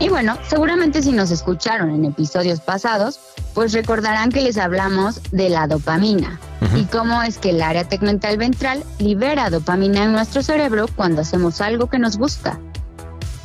Y 0.00 0.08
bueno, 0.08 0.38
seguramente 0.48 1.02
si 1.02 1.10
nos 1.12 1.30
escucharon 1.30 1.90
en 1.90 2.04
episodios 2.04 2.60
pasados, 2.60 3.18
pues 3.54 3.72
recordarán 3.72 4.30
que 4.30 4.42
les 4.42 4.56
hablamos 4.56 5.20
de 5.32 5.48
la 5.48 5.66
dopamina 5.66 6.38
y 6.76 6.84
cómo 6.84 7.22
es 7.22 7.38
que 7.38 7.50
el 7.50 7.62
área 7.62 7.84
tegmental 7.84 8.36
ventral 8.36 8.84
libera 8.98 9.50
dopamina 9.50 10.04
en 10.04 10.12
nuestro 10.12 10.42
cerebro 10.42 10.86
cuando 10.94 11.22
hacemos 11.22 11.60
algo 11.60 11.88
que 11.88 11.98
nos 11.98 12.16
gusta. 12.16 12.60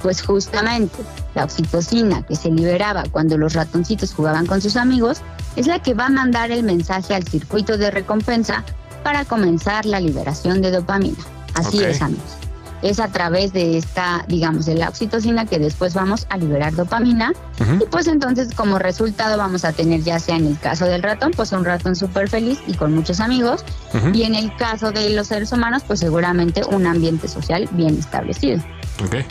Pues 0.03 0.21
justamente 0.21 0.97
la 1.33 1.45
oxitocina 1.45 2.23
que 2.23 2.35
se 2.35 2.51
liberaba 2.51 3.03
cuando 3.11 3.37
los 3.37 3.53
ratoncitos 3.53 4.13
jugaban 4.13 4.45
con 4.45 4.61
sus 4.61 4.75
amigos 4.75 5.21
es 5.55 5.65
la 5.65 5.81
que 5.81 5.93
va 5.95 6.07
a 6.07 6.09
mandar 6.09 6.51
el 6.51 6.63
mensaje 6.63 7.15
al 7.15 7.27
circuito 7.27 7.77
de 7.77 7.89
recompensa 7.89 8.63
para 9.03 9.25
comenzar 9.25 9.85
la 9.85 9.99
liberación 9.99 10.61
de 10.61 10.71
dopamina. 10.71 11.17
Así 11.55 11.83
es, 11.83 12.01
amigos 12.01 12.42
es 12.83 12.99
a 12.99 13.07
través 13.07 13.53
de 13.53 13.77
esta, 13.77 14.25
digamos, 14.27 14.65
de 14.65 14.75
la 14.75 14.89
oxitocina 14.89 15.45
que 15.45 15.57
después 15.57 15.93
vamos 15.93 16.27
a 16.29 16.37
liberar 16.37 16.75
dopamina 16.75 17.33
y 17.79 17.85
pues 17.85 18.07
entonces 18.07 18.53
como 18.53 18.77
resultado 18.77 19.37
vamos 19.37 19.65
a 19.65 19.71
tener 19.71 20.03
ya 20.03 20.19
sea 20.19 20.35
en 20.35 20.47
el 20.47 20.59
caso 20.59 20.85
del 20.85 21.01
ratón, 21.01 21.31
pues 21.35 21.51
un 21.53 21.65
ratón 21.65 21.95
súper 21.95 22.29
feliz 22.29 22.59
y 22.67 22.73
con 22.75 22.93
muchos 22.93 23.19
amigos 23.19 23.63
y 24.13 24.23
en 24.23 24.35
el 24.35 24.55
caso 24.57 24.91
de 24.91 25.09
los 25.11 25.27
seres 25.27 25.51
humanos, 25.51 25.83
pues 25.87 26.01
seguramente 26.01 26.61
un 26.69 26.85
ambiente 26.85 27.27
social 27.27 27.67
bien 27.71 27.97
establecido. 27.97 28.61
Okay. 29.05 29.25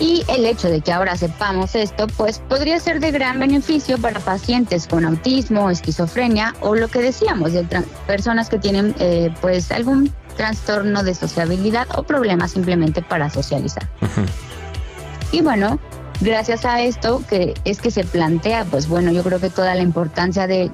Y 0.00 0.24
el 0.28 0.44
hecho 0.44 0.68
de 0.68 0.80
que 0.80 0.92
ahora 0.92 1.16
sepamos 1.16 1.76
esto, 1.76 2.08
pues 2.16 2.40
podría 2.40 2.80
ser 2.80 2.98
de 2.98 3.12
gran 3.12 3.38
beneficio 3.38 3.96
para 3.98 4.18
pacientes 4.18 4.88
con 4.88 5.04
autismo, 5.04 5.70
esquizofrenia 5.70 6.54
o 6.60 6.74
lo 6.74 6.88
que 6.88 7.00
decíamos, 7.00 7.52
de 7.52 7.64
personas 8.06 8.48
que 8.48 8.58
tienen 8.58 8.94
eh, 8.98 9.32
pues 9.40 9.70
algún 9.70 10.12
trastorno 10.36 11.02
de 11.02 11.14
sociabilidad 11.14 11.86
o 11.96 12.02
problemas 12.02 12.52
simplemente 12.52 13.02
para 13.02 13.30
socializar. 13.30 13.88
Y 15.32 15.42
bueno, 15.42 15.78
gracias 16.20 16.64
a 16.64 16.80
esto 16.82 17.22
que 17.28 17.54
es 17.64 17.80
que 17.80 17.90
se 17.90 18.04
plantea, 18.04 18.64
pues 18.64 18.88
bueno, 18.88 19.10
yo 19.12 19.22
creo 19.22 19.40
que 19.40 19.50
toda 19.50 19.74
la 19.74 19.82
importancia 19.82 20.46
de, 20.46 20.70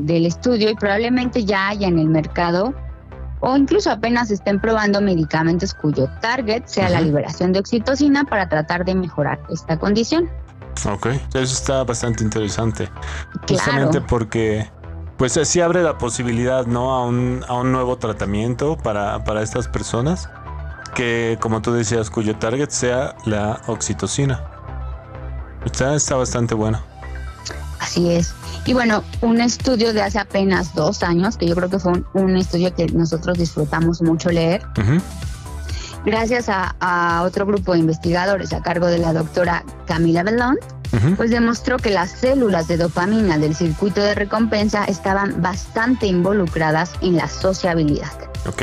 del 0.00 0.26
estudio 0.26 0.70
y 0.70 0.74
probablemente 0.74 1.44
ya 1.44 1.68
haya 1.68 1.88
en 1.88 1.98
el 1.98 2.08
mercado 2.08 2.74
o 3.40 3.56
incluso 3.56 3.90
apenas 3.90 4.30
estén 4.30 4.60
probando 4.60 5.00
medicamentos 5.00 5.72
cuyo 5.74 6.08
target 6.20 6.64
sea 6.66 6.90
la 6.90 7.00
liberación 7.00 7.52
de 7.52 7.60
oxitocina 7.60 8.24
para 8.24 8.48
tratar 8.48 8.84
de 8.84 8.94
mejorar 8.94 9.40
esta 9.50 9.78
condición. 9.78 10.28
Ok, 10.86 11.06
eso 11.34 11.54
está 11.54 11.84
bastante 11.84 12.22
interesante. 12.22 12.88
Justamente 13.48 14.00
porque 14.00 14.70
pues 15.20 15.36
así 15.36 15.60
abre 15.60 15.82
la 15.82 15.98
posibilidad, 15.98 16.64
¿no? 16.64 16.94
A 16.94 17.04
un, 17.04 17.44
a 17.46 17.52
un 17.52 17.72
nuevo 17.72 17.98
tratamiento 17.98 18.78
para, 18.78 19.22
para 19.22 19.42
estas 19.42 19.68
personas 19.68 20.30
que, 20.94 21.36
como 21.42 21.60
tú 21.60 21.74
decías, 21.74 22.08
cuyo 22.08 22.36
target 22.36 22.70
sea 22.70 23.14
la 23.26 23.60
oxitocina. 23.66 24.42
Está, 25.62 25.94
está 25.94 26.16
bastante 26.16 26.54
bueno. 26.54 26.80
Así 27.80 28.10
es. 28.10 28.32
Y 28.64 28.72
bueno, 28.72 29.04
un 29.20 29.42
estudio 29.42 29.92
de 29.92 30.00
hace 30.00 30.18
apenas 30.18 30.74
dos 30.74 31.02
años, 31.02 31.36
que 31.36 31.46
yo 31.46 31.54
creo 31.54 31.68
que 31.68 31.78
fue 31.78 32.02
un, 32.14 32.36
estudio 32.38 32.74
que 32.74 32.86
nosotros 32.86 33.36
disfrutamos 33.36 34.00
mucho 34.00 34.30
leer, 34.30 34.62
gracias 36.06 36.48
a, 36.48 36.74
a, 36.80 37.24
otro 37.24 37.44
grupo 37.44 37.74
de 37.74 37.80
investigadores 37.80 38.54
a 38.54 38.62
cargo 38.62 38.86
de 38.86 38.96
la 38.96 39.12
doctora 39.12 39.64
Camila 39.86 40.22
Bellón, 40.22 40.56
pues 41.16 41.30
demostró 41.30 41.76
que 41.76 41.90
las 41.90 42.10
células 42.10 42.66
de 42.68 42.76
dopamina 42.76 43.38
del 43.38 43.54
circuito 43.54 44.00
de 44.00 44.14
recompensa 44.14 44.84
estaban 44.84 45.40
bastante 45.40 46.06
involucradas 46.06 46.92
en 47.00 47.16
la 47.16 47.28
sociabilidad. 47.28 48.12
Ok. 48.46 48.62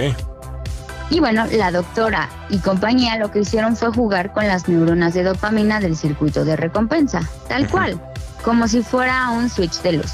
Y 1.10 1.22
bueno, 1.22 1.46
la 1.52 1.72
doctora 1.72 2.30
y 2.50 2.58
compañía 2.58 3.18
lo 3.18 3.32
que 3.32 3.40
hicieron 3.40 3.78
fue 3.78 3.94
jugar 3.94 4.34
con 4.34 4.46
las 4.48 4.68
neuronas 4.68 5.14
de 5.14 5.24
dopamina 5.24 5.80
del 5.80 5.96
circuito 5.96 6.44
de 6.44 6.58
recompensa, 6.58 7.22
tal 7.48 7.70
cual, 7.70 8.02
como 8.44 8.68
si 8.68 8.82
fuera 8.82 9.30
un 9.30 9.50
switch 9.50 9.82
de 9.82 9.94
luz. 9.94 10.12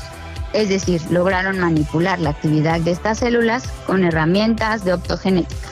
Es 0.54 0.70
decir, 0.70 1.02
lograron 1.10 1.58
manipular 1.60 2.20
la 2.20 2.30
actividad 2.30 2.80
de 2.80 2.92
estas 2.92 3.20
células 3.20 3.64
con 3.88 4.04
herramientas 4.04 4.86
de 4.86 4.94
optogenética. 4.94 5.70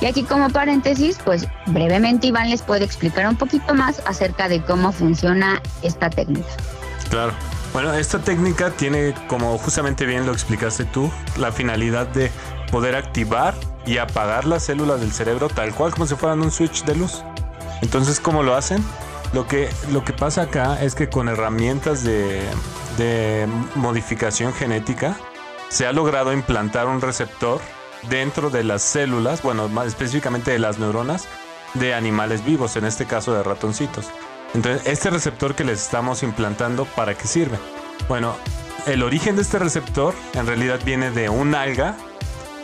Y 0.00 0.06
aquí 0.06 0.22
como 0.24 0.48
paréntesis, 0.48 1.18
pues 1.24 1.46
brevemente 1.66 2.28
Iván 2.28 2.48
les 2.48 2.62
puede 2.62 2.84
explicar 2.84 3.28
un 3.28 3.36
poquito 3.36 3.74
más 3.74 4.00
acerca 4.06 4.48
de 4.48 4.62
cómo 4.62 4.92
funciona 4.92 5.60
esta 5.82 6.08
técnica. 6.08 6.48
Claro. 7.10 7.32
Bueno, 7.72 7.92
esta 7.94 8.18
técnica 8.18 8.70
tiene, 8.70 9.14
como 9.28 9.56
justamente 9.58 10.04
bien 10.04 10.26
lo 10.26 10.32
explicaste 10.32 10.84
tú, 10.86 11.10
la 11.36 11.52
finalidad 11.52 12.08
de 12.08 12.30
poder 12.72 12.96
activar 12.96 13.54
y 13.86 13.98
apagar 13.98 14.44
las 14.44 14.64
células 14.64 15.00
del 15.00 15.12
cerebro 15.12 15.48
tal 15.48 15.72
cual 15.74 15.92
como 15.92 16.06
si 16.06 16.16
fueran 16.16 16.40
un 16.40 16.50
switch 16.50 16.84
de 16.84 16.96
luz. 16.96 17.22
Entonces, 17.82 18.18
¿cómo 18.18 18.42
lo 18.42 18.56
hacen? 18.56 18.84
Lo 19.32 19.46
que, 19.46 19.68
lo 19.92 20.04
que 20.04 20.12
pasa 20.12 20.42
acá 20.42 20.82
es 20.82 20.94
que 20.94 21.08
con 21.08 21.28
herramientas 21.28 22.02
de, 22.02 22.42
de 22.98 23.46
modificación 23.76 24.52
genética 24.52 25.16
se 25.68 25.86
ha 25.86 25.92
logrado 25.92 26.32
implantar 26.32 26.88
un 26.88 27.00
receptor 27.00 27.60
dentro 28.08 28.50
de 28.50 28.64
las 28.64 28.82
células, 28.82 29.42
bueno, 29.42 29.68
más 29.68 29.86
específicamente 29.86 30.50
de 30.50 30.58
las 30.58 30.78
neuronas 30.78 31.26
de 31.74 31.94
animales 31.94 32.44
vivos, 32.44 32.76
en 32.76 32.84
este 32.84 33.06
caso 33.06 33.32
de 33.32 33.42
ratoncitos. 33.42 34.06
Entonces, 34.54 34.86
este 34.86 35.10
receptor 35.10 35.54
que 35.54 35.64
les 35.64 35.82
estamos 35.82 36.22
implantando, 36.22 36.84
¿para 36.84 37.14
qué 37.14 37.26
sirve? 37.26 37.58
Bueno, 38.08 38.34
el 38.86 39.02
origen 39.02 39.36
de 39.36 39.42
este 39.42 39.58
receptor 39.58 40.14
en 40.34 40.46
realidad 40.46 40.80
viene 40.84 41.10
de 41.10 41.28
un 41.28 41.54
alga 41.54 41.96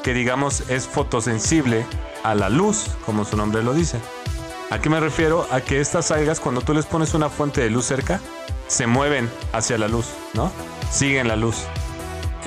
que 0.03 0.15
digamos 0.15 0.69
es 0.69 0.87
fotosensible 0.87 1.85
a 2.25 2.35
la 2.35 2.49
luz, 2.49 2.87
como 3.05 3.25
su 3.25 3.37
nombre 3.37 3.63
lo 3.63 3.75
dice. 3.75 4.01
¿A 4.71 4.81
qué 4.81 4.91
me 4.91 4.99
refiero? 4.99 5.47
A 5.51 5.61
que 5.61 5.81
estas 5.81 6.11
algas, 6.11 6.41
cuando 6.41 6.61
tú 6.61 6.75
les 6.75 6.87
pones 6.87 7.15
una 7.15 7.29
fuente 7.29 7.61
de 7.61 7.71
luz 7.71 7.85
cerca, 7.85 8.21
se 8.67 8.87
mueven 8.87 9.31
hacia 9.53 9.79
la 9.79 9.87
luz, 9.87 10.07
¿no? 10.35 10.51
Siguen 10.91 11.29
la 11.29 11.37
luz. 11.37 11.67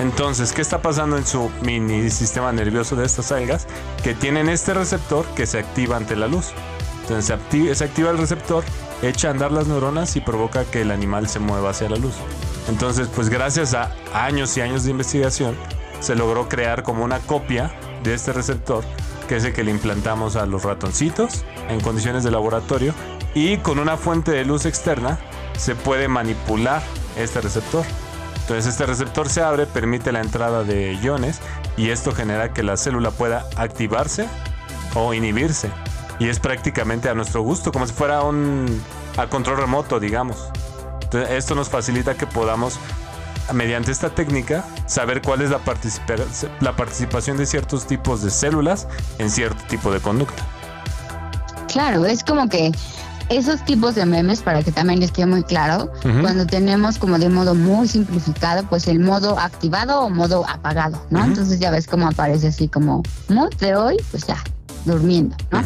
Entonces, 0.00 0.52
¿qué 0.54 0.62
está 0.62 0.80
pasando 0.80 1.18
en 1.18 1.26
su 1.26 1.50
mini 1.62 2.08
sistema 2.08 2.50
nervioso 2.52 2.96
de 2.96 3.04
estas 3.04 3.32
algas? 3.32 3.66
Que 4.02 4.14
tienen 4.14 4.48
este 4.48 4.72
receptor 4.72 5.26
que 5.34 5.46
se 5.46 5.58
activa 5.58 5.98
ante 5.98 6.16
la 6.16 6.26
luz. 6.26 6.52
Entonces 7.02 7.26
se 7.26 7.84
activa, 7.84 8.10
el 8.10 8.16
receptor, 8.16 8.64
echa 9.02 9.28
a 9.28 9.32
andar 9.32 9.52
las 9.52 9.66
neuronas 9.66 10.16
y 10.16 10.22
provoca 10.22 10.64
que 10.64 10.80
el 10.80 10.90
animal 10.90 11.28
se 11.28 11.38
mueva 11.38 11.70
hacia 11.70 11.90
la 11.90 11.96
luz. 11.96 12.14
Entonces, 12.68 13.08
pues 13.14 13.28
gracias 13.28 13.74
a 13.74 13.94
años 14.14 14.56
y 14.56 14.62
años 14.62 14.84
de 14.84 14.92
investigación, 14.92 15.54
se 16.00 16.14
logró 16.14 16.48
crear 16.48 16.82
como 16.82 17.04
una 17.04 17.18
copia 17.18 17.70
de 18.02 18.14
este 18.14 18.32
receptor, 18.32 18.84
que 19.28 19.36
es 19.36 19.44
el 19.44 19.52
que 19.52 19.64
le 19.64 19.70
implantamos 19.70 20.34
a 20.36 20.46
los 20.46 20.62
ratoncitos 20.62 21.44
en 21.68 21.80
condiciones 21.80 22.24
de 22.24 22.30
laboratorio, 22.30 22.94
y 23.34 23.58
con 23.58 23.78
una 23.78 23.98
fuente 23.98 24.30
de 24.30 24.46
luz 24.46 24.64
externa 24.64 25.18
se 25.58 25.74
puede 25.74 26.08
manipular 26.08 26.80
este 27.18 27.42
receptor. 27.42 27.84
Entonces 28.50 28.72
este 28.72 28.84
receptor 28.84 29.28
se 29.28 29.42
abre, 29.42 29.64
permite 29.64 30.10
la 30.10 30.20
entrada 30.20 30.64
de 30.64 30.94
iones 30.94 31.38
y 31.76 31.90
esto 31.90 32.10
genera 32.10 32.52
que 32.52 32.64
la 32.64 32.76
célula 32.76 33.12
pueda 33.12 33.46
activarse 33.54 34.26
o 34.96 35.14
inhibirse. 35.14 35.70
Y 36.18 36.28
es 36.28 36.40
prácticamente 36.40 37.08
a 37.08 37.14
nuestro 37.14 37.42
gusto, 37.42 37.70
como 37.70 37.86
si 37.86 37.92
fuera 37.92 38.22
un 38.22 38.82
a 39.16 39.28
control 39.28 39.58
remoto, 39.58 40.00
digamos. 40.00 40.48
Esto 41.28 41.54
nos 41.54 41.68
facilita 41.68 42.14
que 42.14 42.26
podamos, 42.26 42.80
mediante 43.52 43.92
esta 43.92 44.10
técnica, 44.10 44.64
saber 44.86 45.22
cuál 45.22 45.42
es 45.42 45.50
la, 45.50 45.60
la 46.58 46.74
participación 46.74 47.36
de 47.36 47.46
ciertos 47.46 47.86
tipos 47.86 48.20
de 48.20 48.30
células 48.30 48.88
en 49.20 49.30
cierto 49.30 49.62
tipo 49.68 49.92
de 49.92 50.00
conducta. 50.00 50.42
Claro, 51.68 52.04
es 52.04 52.24
como 52.24 52.48
que 52.48 52.72
esos 53.30 53.64
tipos 53.64 53.94
de 53.94 54.04
memes, 54.04 54.42
para 54.42 54.62
que 54.62 54.72
también 54.72 54.98
les 54.98 55.12
quede 55.12 55.26
muy 55.26 55.44
claro, 55.44 55.90
cuando 56.20 56.46
tenemos 56.46 56.98
como 56.98 57.18
de 57.18 57.28
modo 57.28 57.54
muy 57.54 57.86
simplificado, 57.86 58.64
pues 58.68 58.88
el 58.88 58.98
modo 58.98 59.38
activado 59.38 60.00
o 60.00 60.10
modo 60.10 60.44
apagado, 60.48 61.00
¿no? 61.10 61.24
Entonces 61.24 61.60
ya 61.60 61.70
ves 61.70 61.86
cómo 61.86 62.08
aparece 62.08 62.48
así 62.48 62.66
como 62.66 63.02
mood 63.28 63.54
de 63.60 63.76
hoy, 63.76 63.96
pues 64.10 64.26
ya, 64.26 64.36
durmiendo, 64.84 65.36
¿no? 65.52 65.62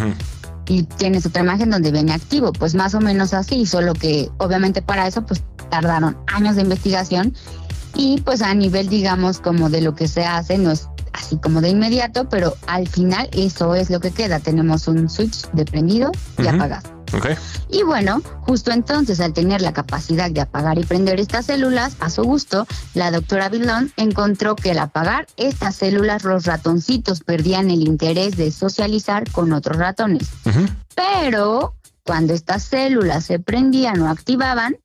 Y 0.66 0.82
tienes 0.82 1.24
otra 1.24 1.42
imagen 1.42 1.70
donde 1.70 1.90
viene 1.90 2.12
activo, 2.12 2.52
pues 2.52 2.74
más 2.74 2.94
o 2.94 3.00
menos 3.00 3.32
así, 3.32 3.64
solo 3.64 3.94
que 3.94 4.30
obviamente 4.38 4.82
para 4.82 5.06
eso 5.06 5.24
pues 5.24 5.42
tardaron 5.70 6.16
años 6.26 6.56
de 6.56 6.62
investigación 6.62 7.34
y 7.94 8.20
pues 8.20 8.42
a 8.42 8.54
nivel 8.54 8.88
digamos 8.88 9.40
como 9.40 9.70
de 9.70 9.80
lo 9.80 9.94
que 9.94 10.06
se 10.06 10.24
hace 10.24 10.58
no 10.58 10.70
es 10.70 10.88
así 11.12 11.36
como 11.38 11.60
de 11.62 11.70
inmediato, 11.70 12.28
pero 12.28 12.54
al 12.66 12.88
final 12.88 13.28
eso 13.32 13.74
es 13.74 13.88
lo 13.88 14.00
que 14.00 14.10
queda, 14.10 14.38
tenemos 14.40 14.86
un 14.86 15.08
switch 15.08 15.50
de 15.52 15.64
prendido 15.64 16.12
y 16.38 16.46
apagado. 16.46 16.93
Y 17.68 17.82
bueno, 17.82 18.22
justo 18.42 18.70
entonces, 18.70 19.20
al 19.20 19.32
tener 19.32 19.62
la 19.62 19.72
capacidad 19.72 20.30
de 20.30 20.40
apagar 20.40 20.78
y 20.78 20.84
prender 20.84 21.20
estas 21.20 21.46
células 21.46 21.96
a 22.00 22.10
su 22.10 22.22
gusto, 22.22 22.66
la 22.94 23.10
doctora 23.10 23.48
Villon 23.48 23.92
encontró 23.96 24.56
que 24.56 24.72
al 24.72 24.78
apagar 24.78 25.26
estas 25.36 25.76
células, 25.76 26.24
los 26.24 26.44
ratoncitos 26.44 27.20
perdían 27.20 27.70
el 27.70 27.82
interés 27.82 28.36
de 28.36 28.50
socializar 28.50 29.30
con 29.30 29.52
otros 29.52 29.76
ratones. 29.76 30.28
Pero 30.94 31.74
cuando 32.04 32.34
estas 32.34 32.62
células 32.62 33.24
se 33.24 33.38
prendían 33.38 34.00
o 34.02 34.10
activaban, 34.10 34.76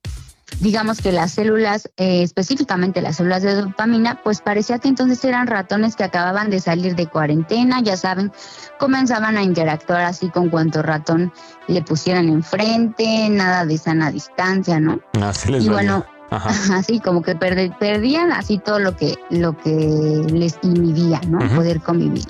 digamos 0.58 1.00
que 1.00 1.12
las 1.12 1.32
células, 1.32 1.90
eh, 1.96 2.22
específicamente 2.22 3.00
las 3.00 3.16
células 3.16 3.42
de 3.42 3.54
dopamina, 3.54 4.20
pues 4.22 4.40
parecía 4.40 4.78
que 4.78 4.88
entonces 4.88 5.24
eran 5.24 5.46
ratones 5.46 5.96
que 5.96 6.04
acababan 6.04 6.50
de 6.50 6.60
salir 6.60 6.96
de 6.96 7.06
cuarentena, 7.06 7.80
ya 7.80 7.96
saben, 7.96 8.32
comenzaban 8.78 9.36
a 9.36 9.42
interactuar 9.42 10.02
así 10.02 10.28
con 10.30 10.50
cuanto 10.50 10.82
ratón 10.82 11.32
le 11.68 11.82
pusieran 11.82 12.28
enfrente, 12.28 13.28
nada 13.30 13.64
de 13.64 13.78
sana 13.78 14.10
distancia, 14.10 14.80
¿no? 14.80 15.00
Así 15.22 15.50
les 15.52 15.64
y 15.64 15.68
bueno, 15.68 16.04
así 16.72 17.00
como 17.00 17.22
que 17.22 17.34
perdían 17.34 18.32
así 18.32 18.58
todo 18.58 18.78
lo 18.78 18.96
que, 18.96 19.16
lo 19.30 19.56
que 19.56 20.26
les 20.32 20.58
inhibía, 20.62 21.20
¿no? 21.28 21.38
Poder 21.54 21.80
convivir. 21.80 22.26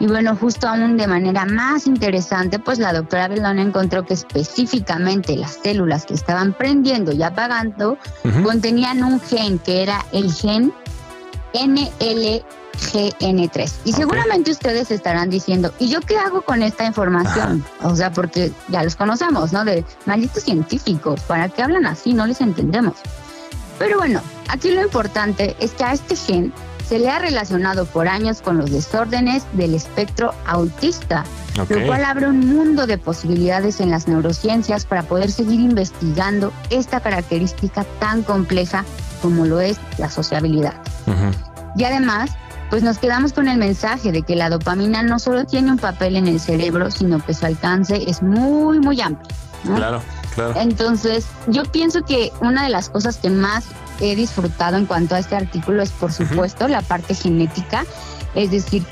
Y 0.00 0.06
bueno, 0.06 0.36
justo 0.36 0.68
aún 0.68 0.96
de 0.96 1.08
manera 1.08 1.44
más 1.44 1.86
interesante, 1.86 2.58
pues 2.58 2.78
la 2.78 2.92
doctora 2.92 3.28
Belón 3.28 3.58
encontró 3.58 4.04
que 4.04 4.14
específicamente 4.14 5.36
las 5.36 5.58
células 5.62 6.06
que 6.06 6.14
estaban 6.14 6.52
prendiendo 6.52 7.12
y 7.12 7.22
apagando 7.22 7.98
contenían 8.44 9.02
un 9.02 9.20
gen 9.20 9.58
que 9.58 9.82
era 9.82 10.04
el 10.12 10.32
gen 10.32 10.72
NLGN3. 11.52 13.72
Y 13.84 13.92
seguramente 13.92 14.52
ustedes 14.52 14.92
estarán 14.92 15.30
diciendo, 15.30 15.72
¿y 15.80 15.88
yo 15.88 16.00
qué 16.00 16.16
hago 16.16 16.42
con 16.42 16.62
esta 16.62 16.86
información? 16.86 17.64
O 17.82 17.96
sea, 17.96 18.12
porque 18.12 18.52
ya 18.68 18.84
los 18.84 18.94
conocemos, 18.94 19.52
¿no? 19.52 19.64
De 19.64 19.84
malditos 20.06 20.44
científicos, 20.44 21.20
¿para 21.22 21.48
qué 21.48 21.62
hablan 21.62 21.86
así? 21.86 22.14
No 22.14 22.24
les 22.26 22.40
entendemos. 22.40 22.94
Pero 23.78 23.98
bueno, 23.98 24.20
aquí 24.48 24.70
lo 24.70 24.82
importante 24.82 25.56
es 25.58 25.72
que 25.72 25.82
a 25.84 25.92
este 25.92 26.14
gen 26.14 26.52
se 26.88 26.98
le 26.98 27.10
ha 27.10 27.18
relacionado 27.18 27.84
por 27.84 28.08
años 28.08 28.40
con 28.40 28.56
los 28.56 28.70
desórdenes 28.70 29.44
del 29.52 29.74
espectro 29.74 30.32
autista, 30.46 31.24
lo 31.56 31.86
cual 31.86 32.04
abre 32.04 32.28
un 32.28 32.40
mundo 32.40 32.86
de 32.86 32.96
posibilidades 32.96 33.80
en 33.80 33.90
las 33.90 34.08
neurociencias 34.08 34.86
para 34.86 35.02
poder 35.02 35.30
seguir 35.30 35.60
investigando 35.60 36.52
esta 36.70 37.00
característica 37.00 37.84
tan 37.98 38.22
compleja 38.22 38.84
como 39.20 39.44
lo 39.44 39.60
es 39.60 39.78
la 39.98 40.08
sociabilidad. 40.08 40.74
Y 41.76 41.84
además, 41.84 42.30
pues 42.70 42.82
nos 42.82 42.98
quedamos 42.98 43.34
con 43.34 43.48
el 43.48 43.58
mensaje 43.58 44.10
de 44.10 44.22
que 44.22 44.34
la 44.34 44.48
dopamina 44.48 45.02
no 45.02 45.18
solo 45.18 45.44
tiene 45.44 45.70
un 45.72 45.78
papel 45.78 46.16
en 46.16 46.26
el 46.26 46.40
cerebro, 46.40 46.90
sino 46.90 47.24
que 47.24 47.34
su 47.34 47.44
alcance 47.44 48.08
es 48.08 48.22
muy, 48.22 48.78
muy 48.78 49.00
amplio. 49.00 49.28
Claro, 49.76 50.00
claro. 50.34 50.54
Entonces, 50.58 51.26
yo 51.48 51.64
pienso 51.64 52.02
que 52.02 52.32
una 52.40 52.62
de 52.62 52.70
las 52.70 52.88
cosas 52.88 53.18
que 53.18 53.28
más 53.28 53.64
he 54.00 54.16
disfrutado 54.16 54.76
en 54.76 54.86
cuanto 54.86 55.14
a 55.14 55.18
este 55.18 55.36
artículo 55.36 55.82
es, 55.82 55.90
por 55.90 56.12
supuesto, 56.12 56.68
la 56.68 56.82
parte 56.82 57.14
genética. 57.14 57.84
Es 58.34 58.50
decir, 58.50 58.84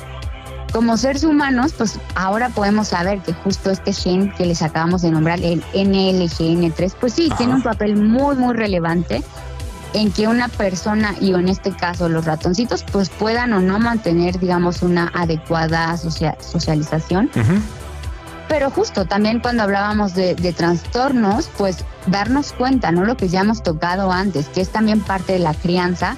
como 0.73 0.97
seres 0.97 1.25
humanos, 1.25 1.73
pues 1.77 1.99
ahora 2.15 2.51
podemos 2.51 2.89
saber 2.89 3.21
que 3.21 3.33
justo 3.33 3.71
este 3.71 3.93
gen 3.93 4.33
que 4.33 4.47
les 4.47 4.63
acabamos 4.63 5.03
de 5.03 5.11
nombrar, 5.11 5.41
el 5.41 5.63
NLGN3, 5.73 6.95
pues 7.01 7.15
sí, 7.15 7.31
tiene 7.39 7.55
un 7.55 7.63
papel 7.63 7.97
muy, 7.97 8.37
muy 8.37 8.55
relevante 8.55 9.23
en 9.95 10.13
que 10.13 10.29
una 10.29 10.49
persona, 10.49 11.15
y 11.21 11.33
en 11.33 11.49
este 11.49 11.71
caso 11.71 12.09
los 12.09 12.25
ratoncitos, 12.27 12.85
pues 12.93 13.09
puedan 13.09 13.53
o 13.55 13.61
no 13.61 13.79
mantener, 13.79 14.39
digamos, 14.39 14.83
una 14.83 15.11
adecuada 15.15 15.97
socialización. 15.97 17.31
Pero 18.49 18.71
justo 18.71 19.05
también 19.07 19.41
cuando 19.41 19.65
hablábamos 19.65 20.15
de, 20.15 20.35
trastornos, 20.57 21.51
pues 21.57 21.85
darnos 22.07 22.53
cuenta, 22.53 22.93
¿no? 22.93 23.05
Lo 23.05 23.17
que 23.17 23.29
ya 23.29 23.41
hemos 23.41 23.63
tocado 23.63 24.13
antes, 24.13 24.49
que 24.49 24.61
es 24.61 24.71
también 24.71 25.01
parte 25.01 25.33
de 25.35 25.39
la 25.41 25.55
crianza, 25.55 26.17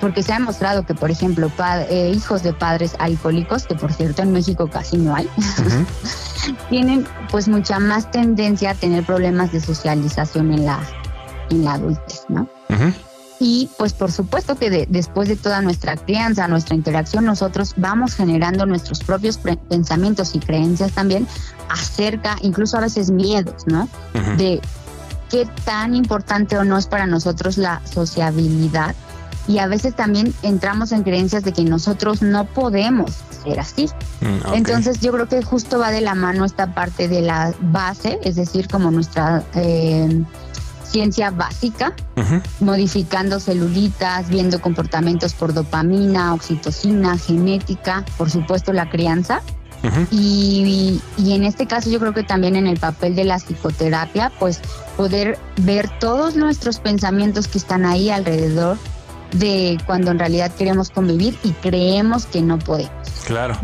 porque 0.00 0.22
se 0.22 0.32
ha 0.32 0.38
demostrado 0.38 0.84
que, 0.84 0.94
por 0.94 1.10
ejemplo, 1.10 1.50
eh, 1.88 2.12
hijos 2.14 2.42
de 2.42 2.52
padres 2.52 2.94
alcohólicos, 2.98 3.66
que 3.66 3.74
por 3.74 3.92
cierto 3.92 4.22
en 4.22 4.32
México 4.32 4.68
casi 4.68 4.96
no 4.96 5.14
hay, 5.14 5.28
tienen 6.70 7.06
pues 7.30 7.48
mucha 7.48 7.78
más 7.78 8.10
tendencia 8.10 8.70
a 8.70 8.74
tener 8.74 9.04
problemas 9.04 9.52
de 9.52 9.60
socialización 9.60 10.52
en 10.52 10.66
la, 10.66 10.80
en 11.50 11.64
la 11.64 11.74
adultez, 11.74 12.24
¿no? 12.28 12.48
Y 13.40 13.70
pues 13.78 13.92
por 13.92 14.10
supuesto 14.10 14.56
que 14.56 14.86
después 14.88 15.28
de 15.28 15.36
toda 15.36 15.62
nuestra 15.62 15.96
crianza, 15.96 16.48
nuestra 16.48 16.74
interacción, 16.74 17.24
nosotros 17.24 17.74
vamos 17.76 18.14
generando 18.14 18.66
nuestros 18.66 19.00
propios 19.00 19.38
pensamientos 19.68 20.34
y 20.34 20.40
creencias 20.40 20.92
también 20.92 21.26
acerca, 21.68 22.36
incluso 22.42 22.76
a 22.78 22.80
veces 22.80 23.10
miedos, 23.10 23.66
¿no? 23.66 23.88
De 24.36 24.60
qué 25.30 25.46
tan 25.64 25.94
importante 25.94 26.58
o 26.58 26.64
no 26.64 26.76
es 26.78 26.86
para 26.86 27.06
nosotros 27.06 27.58
la 27.58 27.80
sociabilidad. 27.84 28.94
Y 29.46 29.58
a 29.58 29.66
veces 29.66 29.94
también 29.94 30.34
entramos 30.42 30.92
en 30.92 31.04
creencias 31.04 31.42
de 31.42 31.52
que 31.52 31.64
nosotros 31.64 32.20
no 32.20 32.44
podemos 32.44 33.12
ser 33.44 33.58
así. 33.60 33.88
Mm, 34.20 34.54
Entonces 34.54 35.00
yo 35.00 35.10
creo 35.12 35.26
que 35.26 35.42
justo 35.42 35.78
va 35.78 35.90
de 35.90 36.02
la 36.02 36.14
mano 36.14 36.44
esta 36.44 36.74
parte 36.74 37.08
de 37.08 37.22
la 37.22 37.54
base, 37.60 38.18
es 38.24 38.36
decir, 38.36 38.68
como 38.68 38.90
nuestra... 38.90 39.42
Eh, 39.54 40.22
ciencia 40.88 41.30
básica, 41.30 41.94
modificando 42.60 43.40
celulitas, 43.40 44.28
viendo 44.28 44.60
comportamientos 44.60 45.34
por 45.34 45.52
dopamina, 45.54 46.34
oxitocina, 46.34 47.18
genética, 47.18 48.04
por 48.16 48.30
supuesto 48.30 48.72
la 48.72 48.88
crianza. 48.88 49.42
y, 50.10 51.00
y, 51.16 51.32
en 51.34 51.44
este 51.44 51.68
caso 51.68 51.88
yo 51.88 52.00
creo 52.00 52.12
que 52.12 52.24
también 52.24 52.56
en 52.56 52.66
el 52.66 52.78
papel 52.80 53.14
de 53.14 53.22
la 53.22 53.38
psicoterapia, 53.38 54.32
pues 54.40 54.60
poder 54.96 55.38
ver 55.58 55.88
todos 56.00 56.34
nuestros 56.34 56.80
pensamientos 56.80 57.46
que 57.46 57.58
están 57.58 57.86
ahí 57.86 58.10
alrededor 58.10 58.76
de 59.32 59.78
cuando 59.86 60.10
en 60.10 60.18
realidad 60.18 60.52
queremos 60.52 60.90
convivir 60.90 61.38
y 61.44 61.52
creemos 61.52 62.26
que 62.26 62.42
no 62.42 62.58
podemos. 62.58 62.90
Claro. 63.24 63.56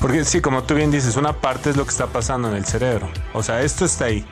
Porque 0.00 0.24
sí, 0.24 0.40
como 0.40 0.64
tú 0.64 0.74
bien 0.74 0.90
dices, 0.90 1.16
una 1.16 1.32
parte 1.32 1.70
es 1.70 1.76
lo 1.76 1.84
que 1.84 1.90
está 1.90 2.08
pasando 2.08 2.50
en 2.50 2.56
el 2.56 2.64
cerebro. 2.64 3.08
O 3.32 3.42
sea, 3.42 3.62
esto 3.62 3.84
está 3.84 4.06
ahí. 4.06 4.24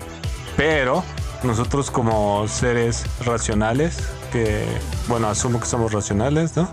Pero 0.57 1.03
nosotros 1.45 1.91
como 1.91 2.47
seres 2.49 3.05
racionales, 3.25 3.99
que, 4.31 4.65
bueno, 5.09 5.29
asumo 5.29 5.61
que 5.61 5.67
somos 5.67 5.93
racionales, 5.93 6.57
¿no? 6.57 6.69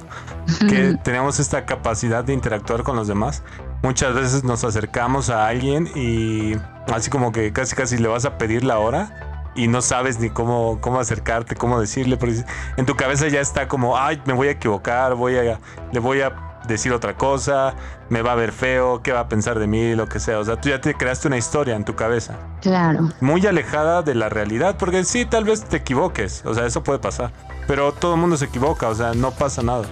Que 0.67 0.97
tenemos 1.03 1.39
esta 1.39 1.65
capacidad 1.65 2.23
de 2.23 2.33
interactuar 2.33 2.83
con 2.83 2.95
los 2.95 3.07
demás. 3.07 3.43
Muchas 3.83 4.13
veces 4.13 4.43
nos 4.43 4.63
acercamos 4.63 5.29
a 5.29 5.47
alguien 5.47 5.89
y 5.95 6.55
así 6.91 7.09
como 7.09 7.31
que 7.31 7.53
casi 7.53 7.75
casi 7.75 7.97
le 7.97 8.07
vas 8.07 8.25
a 8.25 8.37
pedir 8.37 8.63
la 8.63 8.79
hora 8.79 9.51
y 9.55 9.67
no 9.67 9.81
sabes 9.81 10.19
ni 10.19 10.29
cómo, 10.29 10.79
cómo 10.81 10.99
acercarte, 10.99 11.55
cómo 11.55 11.79
decirle. 11.79 12.17
Porque 12.17 12.43
en 12.77 12.85
tu 12.85 12.95
cabeza 12.95 13.27
ya 13.27 13.41
está 13.41 13.67
como, 13.67 13.97
ay, 13.97 14.21
me 14.25 14.33
voy 14.33 14.47
a 14.47 14.51
equivocar, 14.51 15.15
voy 15.15 15.37
a, 15.37 15.59
le 15.91 15.99
voy 15.99 16.21
a 16.21 16.48
decir 16.73 16.93
otra 16.93 17.15
cosa, 17.15 17.75
me 18.09 18.21
va 18.21 18.33
a 18.33 18.35
ver 18.35 18.51
feo, 18.51 19.01
qué 19.03 19.11
va 19.11 19.21
a 19.21 19.29
pensar 19.29 19.59
de 19.59 19.67
mí, 19.67 19.95
lo 19.95 20.07
que 20.07 20.19
sea. 20.19 20.39
O 20.39 20.45
sea, 20.45 20.59
tú 20.59 20.69
ya 20.69 20.79
te 20.81 20.93
creaste 20.93 21.27
una 21.27 21.37
historia 21.37 21.75
en 21.75 21.85
tu 21.85 21.95
cabeza. 21.95 22.35
Claro. 22.61 23.09
Muy 23.21 23.45
alejada 23.45 24.01
de 24.01 24.15
la 24.15 24.29
realidad, 24.29 24.75
porque 24.77 25.03
sí, 25.03 25.25
tal 25.25 25.43
vez 25.43 25.65
te 25.65 25.77
equivoques, 25.77 26.43
o 26.45 26.53
sea, 26.53 26.65
eso 26.65 26.83
puede 26.83 26.99
pasar. 26.99 27.31
Pero 27.67 27.91
todo 27.91 28.15
el 28.15 28.21
mundo 28.21 28.37
se 28.37 28.45
equivoca, 28.45 28.87
o 28.87 28.95
sea, 28.95 29.13
no 29.13 29.31
pasa 29.31 29.61
nada. 29.61 29.85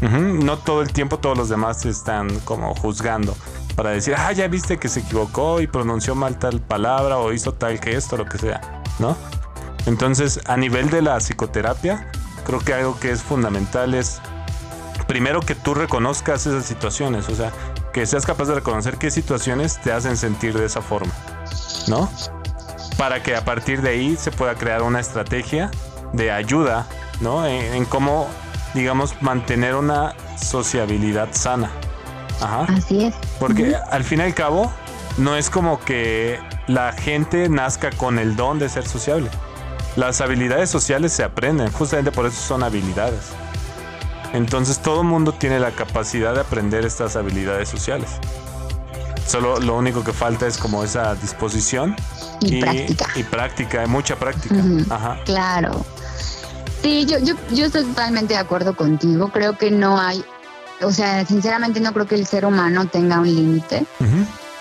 No 0.00 0.56
todo 0.56 0.80
el 0.80 0.92
tiempo 0.92 1.18
todos 1.18 1.36
los 1.36 1.50
demás 1.50 1.80
te 1.80 1.90
están 1.90 2.40
como 2.40 2.74
juzgando 2.74 3.36
para 3.76 3.90
decir, 3.90 4.14
ah, 4.16 4.32
ya 4.32 4.48
viste 4.48 4.78
que 4.78 4.88
se 4.88 5.00
equivocó 5.00 5.60
y 5.60 5.66
pronunció 5.66 6.14
mal 6.14 6.38
tal 6.38 6.60
palabra 6.60 7.18
o 7.18 7.32
hizo 7.32 7.52
tal 7.52 7.78
gesto, 7.78 8.16
lo 8.16 8.24
que 8.24 8.38
sea, 8.38 8.60
¿no? 8.98 9.16
Entonces, 9.86 10.40
a 10.46 10.56
nivel 10.56 10.90
de 10.90 11.02
la 11.02 11.18
psicoterapia, 11.18 12.10
creo 12.44 12.60
que 12.60 12.74
algo 12.74 12.98
que 12.98 13.10
es 13.10 13.22
fundamental 13.22 13.94
es 13.94 14.20
primero 15.10 15.40
que 15.40 15.56
tú 15.56 15.74
reconozcas 15.74 16.46
esas 16.46 16.64
situaciones, 16.64 17.28
o 17.28 17.34
sea, 17.34 17.50
que 17.92 18.06
seas 18.06 18.24
capaz 18.24 18.44
de 18.44 18.54
reconocer 18.54 18.96
qué 18.96 19.10
situaciones 19.10 19.80
te 19.80 19.90
hacen 19.90 20.16
sentir 20.16 20.56
de 20.56 20.64
esa 20.64 20.82
forma, 20.82 21.12
¿no? 21.88 22.08
Para 22.96 23.20
que 23.20 23.34
a 23.34 23.44
partir 23.44 23.82
de 23.82 23.88
ahí 23.88 24.16
se 24.16 24.30
pueda 24.30 24.54
crear 24.54 24.82
una 24.82 25.00
estrategia 25.00 25.68
de 26.12 26.30
ayuda, 26.30 26.86
¿no? 27.20 27.44
En, 27.44 27.84
cómo, 27.86 28.28
digamos, 28.72 29.20
mantener 29.20 29.74
una 29.74 30.14
sociabilidad 30.40 31.30
sana. 31.32 31.72
Ajá. 32.40 32.66
Así 32.72 33.06
es. 33.06 33.14
Porque 33.40 33.74
al 33.90 34.04
fin 34.04 34.20
y 34.20 34.22
al 34.22 34.34
cabo, 34.34 34.70
no 35.18 35.34
es 35.34 35.50
como 35.50 35.80
que 35.80 36.38
la 36.68 36.92
gente 36.92 37.48
nazca 37.48 37.90
con 37.90 38.20
el 38.20 38.36
don 38.36 38.60
de 38.60 38.68
ser 38.68 38.86
sociable. 38.86 39.28
Las 39.96 40.20
habilidades 40.20 40.70
sociales 40.70 41.12
se 41.12 41.24
aprenden, 41.24 41.72
justamente 41.72 42.12
por 42.12 42.26
eso 42.26 42.40
son 42.40 42.62
habilidades. 42.62 43.32
Entonces 44.32 44.78
todo 44.80 45.02
mundo 45.02 45.32
tiene 45.32 45.58
la 45.58 45.72
capacidad 45.72 46.34
de 46.34 46.40
aprender 46.40 46.84
estas 46.84 47.16
habilidades 47.16 47.68
sociales. 47.68 48.10
Solo 49.26 49.60
lo 49.60 49.76
único 49.76 50.02
que 50.02 50.12
falta 50.12 50.46
es 50.46 50.58
como 50.58 50.82
esa 50.82 51.14
disposición 51.14 51.94
y, 52.40 52.60
práctica. 52.60 53.06
Y 53.14 53.22
práctica, 53.22 53.86
mucha 53.86 54.16
práctica. 54.16 54.56
Ajá. 54.90 55.18
Claro. 55.24 55.84
Sí, 56.82 57.06
yo, 57.06 57.18
yo, 57.18 57.34
yo 57.52 57.66
estoy 57.66 57.84
totalmente 57.84 58.34
de 58.34 58.40
acuerdo 58.40 58.74
contigo. 58.74 59.30
Creo 59.32 59.56
que 59.56 59.70
no 59.70 60.00
hay, 60.00 60.24
o 60.82 60.90
sea, 60.90 61.24
sinceramente 61.26 61.80
no 61.80 61.92
creo 61.92 62.06
que 62.06 62.14
el 62.14 62.26
ser 62.26 62.46
humano 62.46 62.86
tenga 62.86 63.20
un 63.20 63.34
límite. 63.34 63.84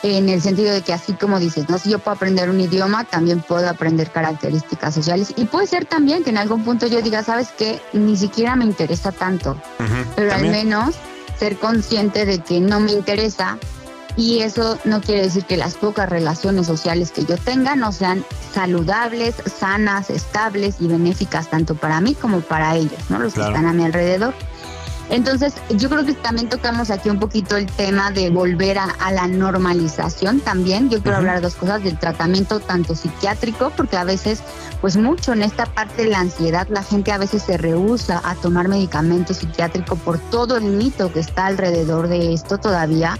En 0.03 0.29
el 0.29 0.41
sentido 0.41 0.73
de 0.73 0.81
que 0.81 0.93
así 0.93 1.13
como 1.13 1.39
dices, 1.39 1.69
no 1.69 1.77
si 1.77 1.89
yo 1.89 1.99
puedo 1.99 2.15
aprender 2.15 2.49
un 2.49 2.59
idioma, 2.59 3.03
también 3.03 3.41
puedo 3.41 3.67
aprender 3.67 4.11
características 4.11 4.93
sociales. 4.93 5.33
Y 5.35 5.45
puede 5.45 5.67
ser 5.67 5.85
también 5.85 6.23
que 6.23 6.29
en 6.29 6.37
algún 6.37 6.63
punto 6.63 6.87
yo 6.87 7.01
diga, 7.01 7.23
sabes 7.23 7.49
que 7.49 7.81
ni 7.93 8.15
siquiera 8.15 8.55
me 8.55 8.65
interesa 8.65 9.11
tanto, 9.11 9.57
pero 10.15 10.33
al 10.33 10.49
menos 10.49 10.95
ser 11.37 11.57
consciente 11.57 12.25
de 12.25 12.39
que 12.39 12.59
no 12.59 12.79
me 12.79 12.91
interesa. 12.91 13.57
Y 14.15 14.39
eso 14.39 14.77
no 14.83 14.99
quiere 14.99 15.21
decir 15.21 15.45
que 15.45 15.55
las 15.55 15.75
pocas 15.75 16.09
relaciones 16.09 16.67
sociales 16.67 17.11
que 17.11 17.23
yo 17.23 17.37
tenga 17.37 17.75
no 17.77 17.93
sean 17.93 18.25
saludables, 18.53 19.35
sanas, 19.45 20.09
estables 20.09 20.75
y 20.79 20.87
benéficas 20.87 21.49
tanto 21.49 21.75
para 21.75 22.01
mí 22.01 22.15
como 22.15 22.41
para 22.41 22.75
ellos, 22.75 22.99
¿no? 23.09 23.19
Los 23.19 23.33
que 23.33 23.41
están 23.41 23.65
a 23.65 23.71
mi 23.71 23.85
alrededor. 23.85 24.33
Entonces, 25.09 25.55
yo 25.75 25.89
creo 25.89 26.05
que 26.05 26.13
también 26.13 26.49
tocamos 26.49 26.91
aquí 26.91 27.09
un 27.09 27.19
poquito 27.19 27.57
el 27.57 27.65
tema 27.65 28.11
de 28.11 28.29
volver 28.29 28.77
a, 28.77 29.11
la 29.11 29.27
normalización 29.27 30.39
también. 30.39 30.89
Yo 30.89 31.01
quiero 31.01 31.17
hablar 31.17 31.37
de 31.37 31.41
dos 31.41 31.55
cosas, 31.55 31.83
del 31.83 31.97
tratamiento 31.97 32.59
tanto 32.59 32.93
psiquiátrico, 32.93 33.71
porque 33.75 33.97
a 33.97 34.03
veces, 34.03 34.41
pues 34.81 34.97
mucho 34.97 35.33
en 35.33 35.41
esta 35.41 35.65
parte 35.65 36.03
de 36.03 36.09
la 36.09 36.19
ansiedad, 36.19 36.67
la 36.69 36.83
gente 36.83 37.11
a 37.11 37.17
veces 37.17 37.41
se 37.41 37.57
rehúsa 37.57 38.21
a 38.23 38.35
tomar 38.35 38.67
medicamento 38.67 39.33
psiquiátrico 39.33 39.95
por 39.95 40.19
todo 40.19 40.57
el 40.57 40.65
mito 40.65 41.11
que 41.11 41.19
está 41.19 41.47
alrededor 41.47 42.07
de 42.07 42.33
esto 42.33 42.59
todavía. 42.59 43.17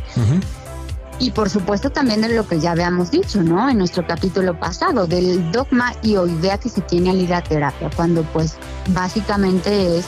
Y 1.18 1.32
por 1.32 1.50
supuesto 1.50 1.90
también 1.90 2.22
de 2.22 2.30
lo 2.30 2.48
que 2.48 2.60
ya 2.60 2.72
habíamos 2.72 3.12
dicho, 3.12 3.44
¿no? 3.44 3.70
En 3.70 3.80
nuestro 3.80 4.08
capítulo 4.08 4.58
pasado, 4.58 5.06
del 5.06 5.52
dogma 5.52 5.94
y 6.02 6.16
o 6.16 6.26
idea 6.28 6.58
que 6.58 6.70
se 6.70 6.82
tiene 6.82 7.10
al 7.10 7.20
ir 7.20 7.34
a 7.34 7.42
terapia, 7.42 7.90
cuando 7.94 8.24
pues 8.24 8.56
básicamente 8.94 9.98
es 9.98 10.06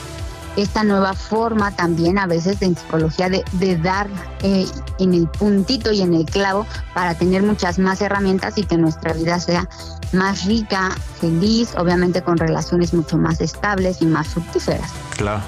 esta 0.56 0.84
nueva 0.84 1.14
forma 1.14 1.72
también 1.72 2.18
a 2.18 2.28
veces 2.28 2.62
en 2.62 2.76
psicología 2.76 3.30
de, 3.30 3.44
de 3.54 3.78
dar 3.78 4.08
eh, 4.44 4.66
en 5.00 5.14
el 5.14 5.28
puntito 5.28 5.92
y 5.92 6.02
en 6.02 6.14
el 6.14 6.26
clavo 6.26 6.66
para 6.94 7.16
tener 7.16 7.44
muchas 7.44 7.80
más 7.80 8.02
herramientas 8.02 8.58
y 8.58 8.64
que 8.64 8.78
nuestra 8.78 9.14
vida 9.14 9.40
sea 9.40 9.68
más 10.14 10.46
rica, 10.46 10.92
feliz, 11.20 11.74
obviamente 11.78 12.22
con 12.22 12.38
relaciones 12.38 12.94
mucho 12.94 13.18
más 13.18 13.40
estables 13.42 14.02
y 14.02 14.06
más 14.06 14.28
fructíferas. 14.28 14.92
Claro. 15.16 15.42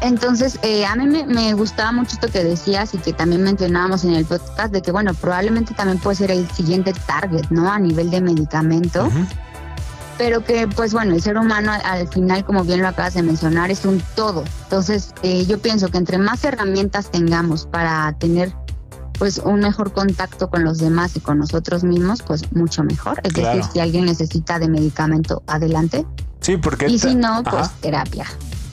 Entonces, 0.00 0.58
eh, 0.62 0.84
a 0.84 0.96
mí 0.96 1.06
me, 1.06 1.54
gustaba 1.54 1.92
mucho 1.92 2.14
esto 2.14 2.28
que 2.28 2.42
decías 2.42 2.92
y 2.92 2.98
que 2.98 3.12
también 3.12 3.44
mencionábamos 3.44 4.02
en 4.02 4.14
el 4.14 4.24
podcast 4.24 4.72
de 4.72 4.82
que, 4.82 4.90
bueno, 4.90 5.14
probablemente 5.14 5.74
también 5.74 5.98
puede 5.98 6.16
ser 6.16 6.32
el 6.32 6.50
siguiente 6.50 6.92
target, 7.06 7.46
¿no? 7.50 7.70
A 7.70 7.78
nivel 7.78 8.10
de 8.10 8.20
medicamento 8.20 9.08
pero 10.22 10.44
que 10.44 10.68
pues 10.68 10.92
bueno, 10.92 11.16
el 11.16 11.20
ser 11.20 11.36
humano 11.36 11.72
al, 11.72 12.06
final, 12.06 12.44
como 12.44 12.62
bien 12.62 12.80
lo 12.80 12.86
acabas 12.86 13.14
de 13.14 13.24
mencionar, 13.24 13.72
es 13.72 13.84
un 13.84 14.00
todo. 14.14 14.44
Entonces 14.62 15.12
eh, 15.24 15.44
yo 15.46 15.58
pienso 15.58 15.88
que 15.88 15.98
entre 15.98 16.16
más 16.16 16.44
herramientas 16.44 17.10
tengamos 17.10 17.66
para 17.66 18.12
tener 18.20 18.54
pues 19.18 19.38
un 19.38 19.58
mejor 19.58 19.92
contacto 19.92 20.48
con 20.48 20.62
los 20.62 20.78
demás 20.78 21.16
y 21.16 21.20
con 21.20 21.40
nosotros 21.40 21.82
mismos, 21.82 22.22
pues 22.22 22.52
mucho 22.52 22.84
mejor. 22.84 23.20
Es 23.24 23.32
decir, 23.32 23.64
si 23.64 23.80
alguien 23.80 24.04
necesita 24.04 24.60
de 24.60 24.68
medicamento, 24.68 25.42
adelante. 25.48 26.06
Sí, 26.38 26.56
porque... 26.56 26.86
Y 26.86 27.00
si 27.00 27.16
no, 27.16 27.42
pues 27.42 27.72
terapia. 27.80 28.26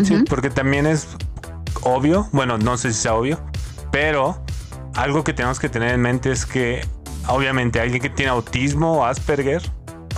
Sí, 0.04 0.24
porque 0.30 0.52
también 0.52 0.86
es 0.86 1.08
obvio, 1.82 2.30
bueno, 2.32 2.60
no 2.60 2.78
sé 2.78 2.94
si 2.94 3.02
sea 3.02 3.16
obvio, 3.16 3.40
pero 3.92 4.40
algo 4.94 5.24
que 5.24 5.34
tenemos 5.34 5.60
que 5.60 5.68
tener 5.68 5.96
en 5.96 6.02
mente 6.02 6.32
es 6.32 6.46
que 6.46 6.86
obviamente 7.28 7.80
alguien 7.80 8.04
que 8.04 8.12
tiene 8.12 8.30
autismo 8.30 9.00
o 9.00 9.06
Asperger, 9.06 9.64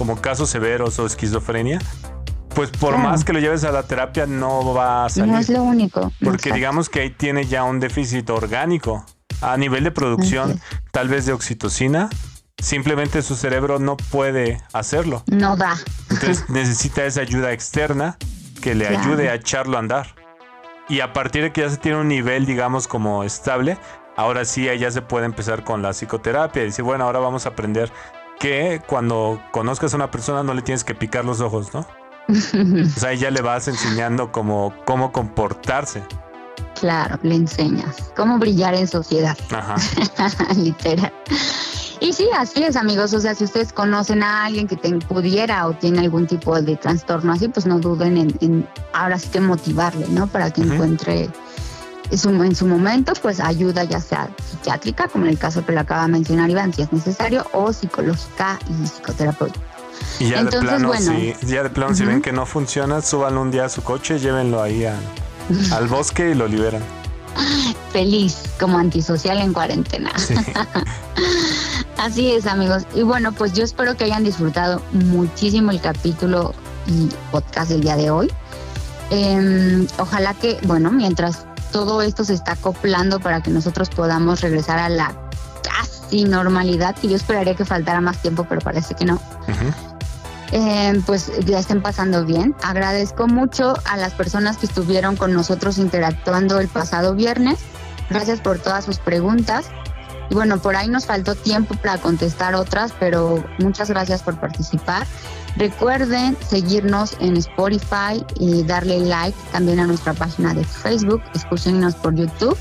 como 0.02 0.20
casos 0.20 0.50
severos 0.50 0.98
o 0.98 1.06
esquizofrenia, 1.06 1.78
pues 2.56 2.72
por 2.72 2.98
más 2.98 3.24
que 3.24 3.34
lo 3.34 3.40
lleves 3.40 3.64
a 3.66 3.72
la 3.72 3.84
terapia 3.84 4.26
no 4.26 4.74
va 4.74 5.06
a 5.06 5.10
salir. 5.10 5.32
No 5.32 5.38
es 5.38 5.48
lo 5.48 5.62
único. 5.62 6.12
Porque 6.24 6.52
digamos 6.52 6.90
que 6.90 7.02
ahí 7.02 7.12
tiene 7.12 7.46
ya 7.46 7.64
un 7.66 7.80
déficit 7.80 8.28
orgánico 8.32 9.06
a 9.42 9.56
nivel 9.58 9.84
de 9.84 9.92
producción, 9.92 10.60
tal 10.90 11.08
vez 11.08 11.28
de 11.28 11.34
oxitocina. 11.34 12.10
Simplemente 12.58 13.22
su 13.22 13.36
cerebro 13.36 13.78
no 13.78 13.96
puede 13.96 14.60
hacerlo. 14.74 15.22
No 15.28 15.56
da. 15.56 15.78
Entonces 16.10 16.46
necesita 16.50 17.06
esa 17.06 17.22
ayuda 17.22 17.52
externa 17.52 18.18
que 18.60 18.74
le 18.74 18.88
ayude 18.88 19.30
a 19.30 19.36
echarlo 19.36 19.78
a 19.78 19.82
andar. 19.82 20.16
Y 20.90 21.02
a 21.02 21.14
partir 21.14 21.44
de 21.44 21.54
que 21.54 21.62
ya 21.62 21.70
se 21.70 21.78
tiene 21.78 22.00
un 22.00 22.08
nivel, 22.08 22.48
digamos, 22.48 22.88
como 22.88 23.24
estable, 23.24 23.78
ahora 24.18 24.46
sí 24.46 24.68
ya 24.80 24.90
se 24.90 25.04
puede 25.04 25.28
empezar 25.28 25.64
con 25.64 25.84
la 25.84 25.94
psicoterapia 25.94 26.64
y 26.64 26.66
decir, 26.66 26.84
bueno, 26.84 27.04
ahora 27.04 27.20
vamos 27.20 27.46
a 27.46 27.50
aprender 27.50 27.92
que 28.42 28.82
cuando 28.88 29.40
conozcas 29.52 29.94
a 29.94 29.98
una 29.98 30.10
persona 30.10 30.42
no 30.42 30.56
le 30.56 30.64
tienes 30.64 30.84
que 30.84 30.96
picar 30.96 31.24
los 31.24 31.42
ojos, 31.42 31.76
¿no? 31.76 31.86
o 32.28 33.00
sea, 33.00 33.14
ya 33.14 33.30
le 33.30 33.42
vas 33.42 33.68
enseñando 33.68 34.32
cómo, 34.32 34.74
cómo 34.86 35.12
comportarse. 35.12 36.04
Claro, 36.80 37.20
le 37.22 37.36
enseñas 37.36 38.12
cómo 38.16 38.40
brillar 38.40 38.74
en 38.74 38.88
sociedad. 38.88 39.38
Ajá. 39.52 39.76
Literal. 40.56 41.14
Y 42.00 42.14
sí, 42.14 42.28
así 42.36 42.64
es, 42.64 42.76
amigos. 42.76 43.14
O 43.14 43.20
sea, 43.20 43.36
si 43.36 43.44
ustedes 43.44 43.72
conocen 43.72 44.24
a 44.24 44.46
alguien 44.46 44.68
que 44.68 44.76
te 44.76 44.92
pudiera 44.92 45.68
o 45.68 45.74
tiene 45.74 46.00
algún 46.00 46.26
tipo 46.26 46.60
de 46.60 46.76
trastorno 46.76 47.34
así, 47.34 47.48
pues 47.48 47.68
no 47.68 47.78
duden 47.78 48.18
en, 48.18 48.68
ahora 48.94 49.20
sí 49.20 49.30
que 49.30 49.40
motivarle, 49.40 50.08
¿no? 50.10 50.26
Para 50.26 50.50
que 50.50 50.62
encuentre 50.62 51.30
en 52.12 52.56
su 52.56 52.68
momento, 52.68 53.14
pues 53.22 53.40
ayuda 53.40 53.84
ya 53.86 54.00
sea 54.00 54.30
psiquiátrica, 54.50 55.08
como 55.08 55.26
en 55.26 55.32
el 55.32 55.38
caso 55.38 55.66
que 55.66 55.72
le 55.72 55.80
acaba 55.80 56.04
de 56.04 56.10
mencionar 56.10 56.50
Iván, 56.50 56.74
si 56.74 56.82
es 56.82 56.92
necesario, 56.92 57.46
o 57.54 57.72
psicológica 57.72 58.60
y 58.70 58.86
psicoterapéutica. 58.86 59.66
Y 60.20 60.30
ya 60.30 60.44
de 60.44 60.52
plano, 60.60 60.94
si, 60.94 61.34
ya 61.46 61.64
de 61.64 61.70
plano, 61.70 61.96
si 61.96 62.06
ven 62.06 62.22
que 62.22 62.32
no 62.32 62.46
funciona, 62.46 63.02
suban 63.02 63.38
un 63.38 63.52
día 63.52 63.66
a 63.66 63.70
su 63.70 63.82
coche, 63.82 64.20
llévenlo 64.20 64.62
ahí 64.62 64.86
al 64.86 65.88
bosque 65.88 66.32
y 66.32 66.36
lo 66.36 66.48
liberan. 66.48 66.82
Feliz, 67.92 68.44
como 68.60 68.78
antisocial 68.78 69.40
en 69.40 69.54
cuarentena. 69.54 70.12
Así 71.98 72.32
es, 72.32 72.46
amigos. 72.46 72.84
Y 72.94 73.04
bueno, 73.04 73.32
pues 73.32 73.54
yo 73.54 73.64
espero 73.64 73.96
que 73.96 74.06
hayan 74.06 74.24
disfrutado 74.24 74.82
muchísimo 74.92 75.72
el 75.72 75.80
capítulo 75.80 76.54
y 76.88 77.10
podcast 77.32 77.72
del 77.72 77.82
día 77.82 77.96
de 77.96 78.10
hoy. 78.10 78.32
Em, 79.12 79.88
ojalá 79.98 80.34
que, 80.34 80.58
bueno, 80.64 80.92
mientras 80.92 81.46
todo 81.72 82.02
esto 82.02 82.24
se 82.24 82.34
está 82.34 82.54
acoplando 82.54 83.20
para 83.20 83.42
que 83.42 83.52
nosotros 83.52 83.90
podamos 83.90 84.42
regresar 84.42 84.80
a 84.80 84.90
la 84.90 85.14
casi 85.64 86.26
normalidad, 86.26 86.96
y 87.02 87.10
yo 87.10 87.16
esperaría 87.16 87.56
que 87.56 87.66
faltara 87.66 88.02
más 88.02 88.22
tiempo, 88.22 88.46
pero 88.48 88.62
parece 88.62 88.96
que 88.96 89.06
no. 89.06 89.20
Eh, 90.52 91.02
pues 91.06 91.32
ya 91.46 91.60
estén 91.60 91.82
pasando 91.82 92.26
bien. 92.26 92.54
Agradezco 92.62 93.28
mucho 93.28 93.74
a 93.86 93.96
las 93.96 94.14
personas 94.14 94.58
que 94.58 94.66
estuvieron 94.66 95.16
con 95.16 95.34
nosotros 95.34 95.78
interactuando 95.78 96.60
el 96.60 96.68
pasado 96.68 97.16
viernes. 97.16 97.60
Gracias 98.10 98.42
por 98.42 98.60
todas 98.60 98.84
sus 98.84 99.00
preguntas. 99.00 99.68
Y 100.30 100.34
bueno, 100.34 100.60
por 100.60 100.76
ahí 100.76 100.90
nos 100.90 101.06
faltó 101.06 101.36
tiempo 101.36 101.76
para 101.76 101.98
contestar 101.98 102.56
otras, 102.56 102.94
pero 103.00 103.44
muchas 103.60 103.90
gracias 103.90 104.24
por 104.24 104.40
participar. 104.40 105.08
Recuerden 105.58 106.38
seguirnos 106.48 107.18
en 107.20 107.38
Spotify 107.38 108.26
y 108.40 108.64
darle 108.64 109.00
like 109.00 109.38
también 109.52 109.80
a 109.80 109.88
nuestra 109.88 110.14
página 110.14 110.54
de 110.54 110.64
Facebook. 110.64 111.22
Escúchenos 111.34 111.96
por 111.96 112.16
YouTube. 112.16 112.58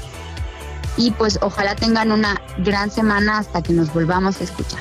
Y 0.97 1.13
pues 1.13 1.39
ojalá 1.41 1.77
tengan 1.77 2.13
una 2.13 2.41
gran 2.59 2.91
semana 2.91 3.39
hasta 3.39 3.63
que 3.63 3.73
nos 3.73 3.93
volvamos 3.95 4.41
a 4.41 4.45
escuchar. 4.45 4.81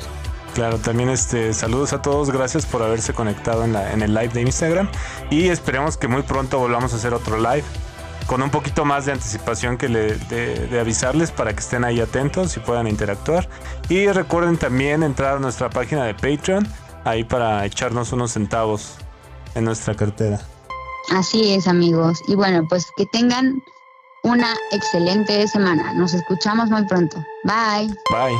Claro, 0.55 0.79
también 0.79 1.09
este 1.09 1.53
saludos 1.53 1.93
a 1.93 2.01
todos, 2.01 2.31
gracias 2.31 2.65
por 2.65 2.81
haberse 2.81 3.13
conectado 3.13 3.63
en, 3.63 3.73
la, 3.73 3.93
en 3.93 4.01
el 4.01 4.13
live 4.13 4.29
de 4.29 4.41
Instagram 4.41 4.89
y 5.29 5.47
esperemos 5.47 5.95
que 5.95 6.07
muy 6.07 6.23
pronto 6.23 6.57
volvamos 6.57 6.91
a 6.91 6.95
hacer 6.95 7.13
otro 7.13 7.37
live 7.37 7.63
con 8.29 8.43
un 8.43 8.51
poquito 8.51 8.85
más 8.85 9.05
de 9.07 9.13
anticipación 9.13 9.75
que 9.75 9.89
le, 9.89 10.15
de, 10.15 10.79
avisarles 10.79 11.31
para 11.31 11.51
que 11.53 11.61
estén 11.61 11.83
ahí 11.83 11.99
atentos 11.99 12.55
y 12.57 12.59
puedan 12.59 12.87
interactuar. 12.87 13.49
Y 13.89 14.07
recuerden 14.07 14.55
también 14.57 15.01
entrar 15.01 15.37
a 15.37 15.39
nuestra 15.39 15.71
página 15.71 16.03
de 16.05 16.13
Patreon 16.13 16.67
ahí 17.03 17.23
para 17.23 17.65
echarnos 17.65 18.12
unos 18.12 18.31
centavos 18.33 18.95
en 19.55 19.65
nuestra 19.65 19.95
cartera. 19.95 20.39
Así 21.12 21.53
es, 21.53 21.67
amigos. 21.67 22.21
Y 22.27 22.35
bueno, 22.35 22.65
pues 22.69 22.88
que 22.95 23.05
tengan 23.07 23.62
una 24.23 24.53
excelente 24.71 25.47
semana. 25.47 25.93
Nos 25.93 26.13
escuchamos 26.13 26.69
muy 26.69 26.85
pronto. 26.85 27.17
Bye. 27.43 27.88
Bye. 28.12 28.38